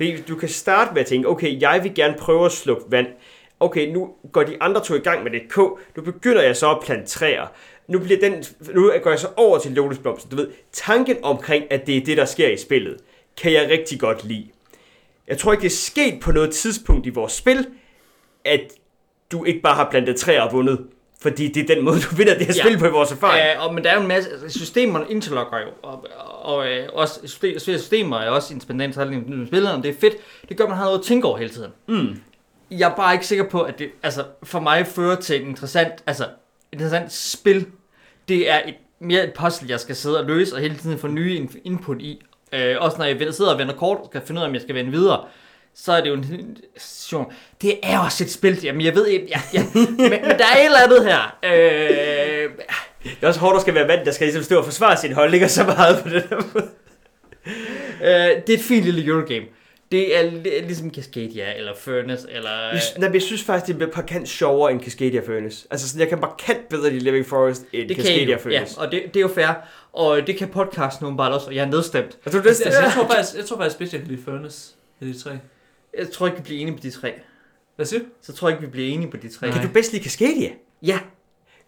[0.01, 3.07] Fordi du kan starte med at tænke, okay, jeg vil gerne prøve at slukke vand.
[3.59, 5.57] Okay, nu går de andre to i gang med det K.
[5.97, 7.47] Nu begynder jeg så at plante træer.
[7.87, 8.43] Nu, bliver den,
[8.73, 10.29] nu går jeg så over til lotusblomster.
[10.29, 12.97] Du ved, tanken omkring, at det er det, der sker i spillet,
[13.41, 14.47] kan jeg rigtig godt lide.
[15.27, 17.67] Jeg tror ikke, det er sket på noget tidspunkt i vores spil,
[18.45, 18.61] at
[19.31, 20.87] du ikke bare har plantet træer og vundet.
[21.21, 22.63] Fordi det er den måde, du vinder det her Ja.
[22.63, 23.37] spil på i vores erfaring.
[23.37, 26.07] Ja, og, men der er jo en masse, systemerne interlocker jo, og,
[26.41, 30.13] og øh, også system- systemer er også independent holdning med spillerne, og det er fedt.
[30.49, 31.71] Det gør, at man har noget at tænke over hele tiden.
[31.87, 32.21] Mm.
[32.71, 35.93] Jeg er bare ikke sikker på, at det altså, for mig fører til et interessant,
[36.05, 36.25] altså,
[36.73, 37.65] interessant spil.
[38.27, 41.07] Det er et, mere et puzzle, jeg skal sidde og løse, og hele tiden få
[41.07, 42.21] nye in- input i.
[42.53, 44.53] Øh, også når jeg vender- sidder og vender kort, og skal finde ud af, om
[44.53, 45.25] jeg skal vende videre,
[45.75, 47.31] så er det jo en situation.
[47.61, 50.57] Det er også et spil, jamen jeg ved ikke, ja, ja, men, men der er
[50.59, 51.37] et eller andet her.
[51.43, 52.49] Øh,
[53.03, 55.13] Det er også hårdt, at skal være vand, der skal ligesom stå og forsvare sin
[55.13, 56.69] hold, ligger så meget på det der måde.
[58.03, 59.45] Øh, det er et fint lille Eurogame.
[59.91, 62.49] Det er li- ligesom Cascadia, eller Furnace, eller...
[62.51, 65.67] Jeg, nej, men jeg synes faktisk, det er markant sjovere end Cascadia Furnace.
[65.71, 68.77] Altså, sådan, jeg kan markant bedre lide Living Forest end det kan Cascadia ja, Furnace.
[68.79, 69.47] og det, det er jo fair.
[69.93, 72.17] Og det kan podcasten åbenbart også, og jeg er nedstemt.
[72.25, 74.71] Og du, det, Altså, jeg, tror faktisk, jeg tror faktisk bedst, jeg kan lide Furnace
[75.01, 75.31] af de tre.
[75.97, 77.13] Jeg tror ikke, vi bliver enige på de tre.
[77.75, 78.05] Hvad siger du?
[78.21, 79.51] Så tror jeg ikke, vi bliver enige på de tre.
[79.51, 80.49] kan du bedst lide Cascadia?
[80.81, 80.99] Ja.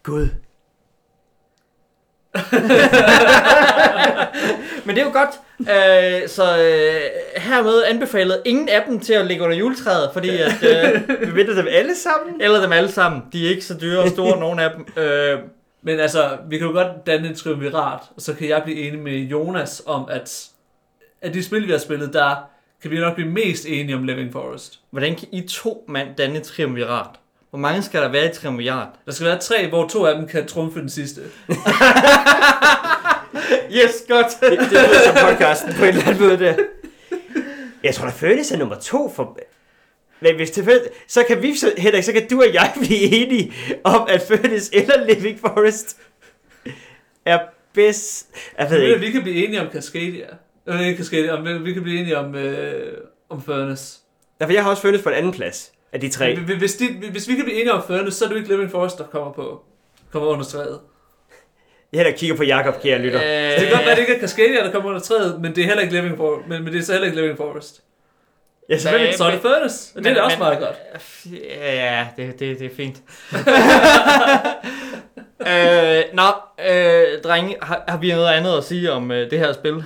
[0.04, 0.28] Gud.
[4.86, 5.30] Men det er jo godt.
[5.60, 7.02] Øh, så øh,
[7.42, 10.64] hermed anbefalet ingen af dem til at ligge under juletræet, fordi at...
[10.64, 12.42] Øh, Vi venter dem alle sammen.
[12.42, 13.22] eller dem alle sammen.
[13.34, 15.04] De er ikke så dyre og store, nogen af dem.
[15.04, 15.40] Øh,
[15.82, 19.00] Men altså, vi kan jo godt danne et triumvirat, og så kan jeg blive enig
[19.00, 20.46] med Jonas om, at
[21.22, 22.36] af de spil, vi har spillet, der
[22.82, 24.80] kan vi nok blive mest enige om Living Forest.
[24.92, 27.08] hvordan kan I to mand danne et triumvirat?
[27.54, 28.88] Hvor mange skal der være i triumvirat?
[29.06, 31.22] Der skal være tre, hvor to af dem kan trumfe den sidste.
[33.72, 34.28] Yes, godt.
[34.42, 36.56] Det, det lyder som podcasten på en eller anden måde der.
[37.84, 39.40] Jeg tror, der Furnace er nummer to for...
[40.20, 43.54] Men hvis tilfældigt, så kan vi, så, Henrik, så kan du og jeg blive enige
[43.84, 45.98] om, at Furnace eller Living Forest
[47.26, 47.40] er
[47.74, 48.30] bedst...
[48.58, 49.00] Jeg ved ikke.
[49.00, 50.28] vi kan blive enige om Cascadia.
[50.68, 52.98] Øh, ikke Cascadia, om, vi kan blive enige om, øh,
[53.30, 54.00] om Furnace.
[54.40, 56.36] Derfor jeg har også Furnace på en anden plads af de tre.
[56.36, 58.52] Hvis, hvis, de, hvis vi kan blive enige om Furnace, så er det jo ikke
[58.54, 59.62] Living Forest, der kommer på
[60.12, 60.80] kommer under træet.
[61.94, 63.20] Jeg der kigger på Jakob, kære lytter.
[63.24, 65.62] Øh, det kan godt være, det ikke er Cascadia, der kommer under træet, men det
[65.64, 66.48] er heller ikke Living Forest.
[66.48, 67.82] Men, men det er så heller ikke Living Forest.
[68.70, 69.18] Ja, selvfølgelig.
[69.18, 70.76] Så er det Furnace, og det er Men- også men- meget godt.
[71.64, 72.98] Ja, det, det, det er fint.
[75.52, 76.24] øh, nå,
[76.70, 79.84] øh, drenge, har, har vi noget andet at sige om øh, det her spil?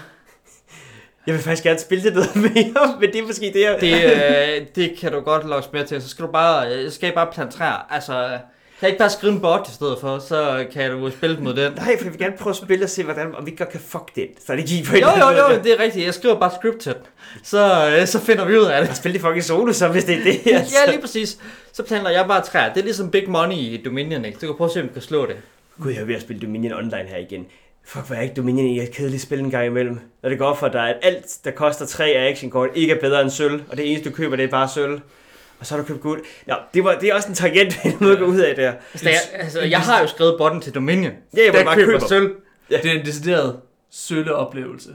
[1.27, 3.77] Jeg vil faktisk gerne spille det noget mere, men det er måske det, jeg...
[3.81, 7.13] Det, øh, det kan du godt logge med til, så skal du bare, øh, skal
[7.13, 7.93] bare plante træer.
[7.93, 8.13] Altså,
[8.81, 11.73] jeg ikke bare skrive en bot i stedet for, så kan du spille mod den.
[11.73, 13.79] Nej, for jeg vil gerne prøve at spille og se, hvordan, om vi godt kan
[13.79, 16.05] fuck den strategi på en Jo, jo, jo, det er rigtigt.
[16.05, 17.01] Jeg skriver bare script til den.
[17.43, 18.89] Så, øh, så finder vi ud af det.
[18.89, 20.39] Og spille det fucking solo, så hvis det er det.
[20.53, 20.75] Altså.
[20.85, 21.37] Ja, lige præcis.
[21.73, 22.73] Så planter jeg bare træer.
[22.73, 24.37] Det er ligesom Big Money i Dominion, ikke?
[24.41, 25.35] Du kan prøve at se, om du kan slå det.
[25.81, 27.45] Gud, jeg er ved at spille Dominion online her igen.
[27.87, 29.99] Fuck, hvor er ikke Dominion i et kedeligt spil en gang imellem.
[30.23, 33.29] Når det går for dig, at alt, der koster tre actionkort, ikke er bedre end
[33.29, 34.99] sølv, og det eneste, du køber, det er bare sølv.
[35.59, 36.23] Og så har du købt guld.
[36.47, 38.73] Nå, det, var, det er også en tangent, en måde at gå ud af der.
[38.93, 41.13] Altså, jeg, altså, jeg har jo skrevet botten til Dominion.
[41.37, 42.07] Ja, jeg Der bare køber køber.
[42.07, 42.35] sølv.
[42.69, 43.59] Det er en decideret
[43.91, 44.89] sølle oplevelse.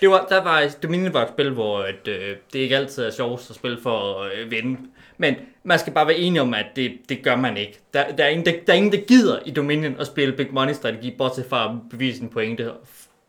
[0.00, 3.10] Det var, der var, Dominion var et spil, hvor at, øh, det ikke altid er
[3.10, 4.80] sjovt at spille for at øh, vinde.
[5.18, 7.78] Men man skal bare være enig om, at det, det gør man ikke.
[7.94, 10.48] Der, der, er ingen, der, der er ingen, der gider i Dominion at spille Big
[10.52, 12.72] Money-strategi, bortset fra at bevise en pointe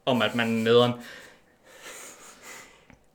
[0.05, 0.91] om, at man er nederen.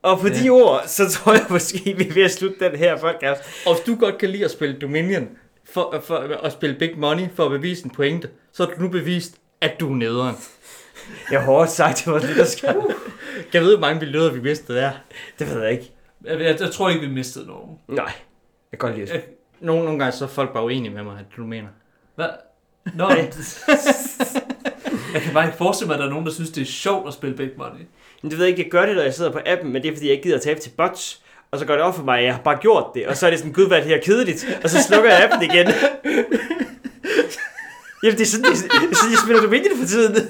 [0.03, 2.99] Og på de ord, så tror jeg måske, vi er ved at slutte den her
[2.99, 3.43] podcast.
[3.67, 5.29] Og hvis du godt kan lide at spille Dominion,
[5.65, 8.89] for, for at spille Big Money for at bevise en pointe, så har du nu
[8.89, 10.37] bevist, at du er nederen.
[11.31, 12.75] Jeg har hårdt sagt til vores lytterskab.
[13.35, 14.91] Kan jeg vide, hvor mange billeder vi mistede der?
[15.39, 15.93] Det ved jeg ikke.
[16.25, 17.79] Jeg, jeg, jeg tror ikke, vi mistede nogen.
[17.89, 18.05] Nej,
[18.73, 19.23] jeg kan godt lide det.
[19.61, 21.69] Nogle, nogle gange så er folk bare uenige med mig, at du mener.
[22.15, 22.27] Hvad?
[22.95, 23.09] Nå,
[25.15, 27.09] jeg kan bare ikke forestille mig, at der er nogen, der synes, det er sjovt
[27.09, 27.81] at spille Big Money.
[28.23, 29.89] Men det ved jeg ikke, jeg gør det, når jeg sidder på appen, men det
[29.89, 31.23] er fordi, jeg ikke gider at tabe til bots.
[31.51, 33.07] Og så går det op for mig, at jeg har bare gjort det.
[33.07, 34.61] Og så er det sådan, gud, hvad det her kedeligt.
[34.65, 35.67] Og så slukker jeg appen igen.
[38.03, 40.29] Jamen, det er sådan, det det er sådan jeg spiller Dominion for tiden.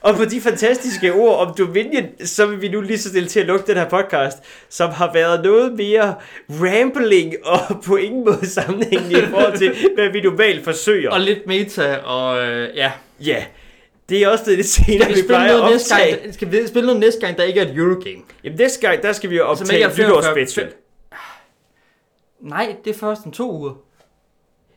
[0.00, 3.40] Og på de fantastiske ord om Dominion, så vil vi nu lige så stille til
[3.40, 6.14] at lukke den her podcast, som har været noget mere
[6.50, 11.10] rambling og på ingen måde sammenhængende i forhold til, hvad vi normalt forsøger.
[11.10, 12.92] Og lidt meta, og øh, ja.
[13.20, 13.44] Ja,
[14.08, 16.16] det er også blevet lidt senere, vi vi plejer noget at næste optage.
[16.16, 18.22] gang, skal vi spille noget næste gang, der ikke er et Eurogame?
[18.44, 20.72] Jamen næste gang, der skal vi jo optage er et 45 nytårsspecial.
[22.40, 23.87] Nej, det er først om to uger.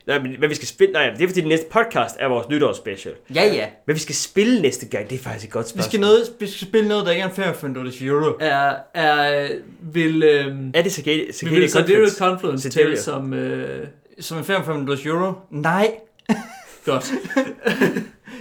[0.06, 0.92] Nej, men hvad vi skal spille...
[0.92, 3.14] Nej, det er fordi, den næste podcast er vores nytårsspecial.
[3.34, 3.66] Ja, ja.
[3.84, 5.90] Hvad vi skal spille næste gang, det er faktisk et godt Vi spørgsmål.
[5.90, 8.36] skal, noget, vi skal spille noget, der ikke er en 45 dollars euro.
[8.40, 9.48] Er, er,
[9.80, 12.10] vil, øhm, Er det vi Cicada vil?
[12.18, 12.90] Confluence Sidereal.
[12.90, 13.34] tælle som...
[13.34, 13.86] Øh,
[14.20, 15.32] Som en 45 dollars euro?
[15.50, 15.90] Nej.
[16.86, 17.04] godt.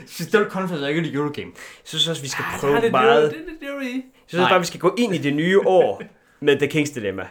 [0.07, 1.51] Still Conference er ikke et Eurogame.
[1.55, 3.31] Jeg synes også, vi skal Ah, prøve er lidt meget...
[3.31, 3.93] Det er lidt Euro i.
[3.95, 6.01] Jeg synes bare, vi skal gå ind i det nye år
[6.45, 7.23] med The King's Dilemma.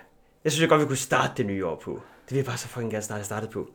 [0.45, 1.91] Jeg synes jeg godt, vi kunne starte det nye år på.
[2.25, 3.69] Det vil jeg bare så fucking gerne starte startet på.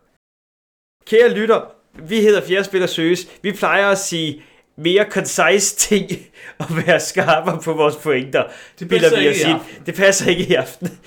[1.08, 1.62] Kære lytter,
[2.08, 3.28] vi hedder Fjerde Spiller Søges.
[3.42, 4.44] Vi plejer at sige
[4.78, 6.12] mere concise ting
[6.60, 8.44] og være skarpere på vores pointer.
[8.80, 9.86] Det passer vi ikke aften.
[9.86, 11.00] Det passer ikke i aften.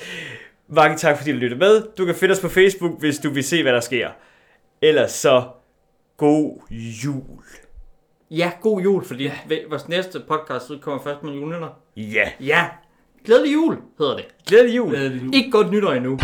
[0.68, 1.82] Mange tak, fordi du lyttede med.
[1.98, 4.08] Du kan finde os på Facebook, hvis du vil se, hvad der sker.
[4.82, 5.42] Ellers så,
[6.16, 6.60] god
[7.04, 7.44] jul.
[8.30, 9.32] Ja, god jul, fordi Ja.
[9.70, 11.68] vores næste podcast udkommer først med julenytter.
[11.96, 12.64] Ja, Ja.
[13.24, 14.24] Glædelig jul, hedder det.
[14.46, 14.90] glædelig jul.
[14.90, 15.34] Glædelig jul.
[15.34, 16.18] Ikke godt nytår endnu.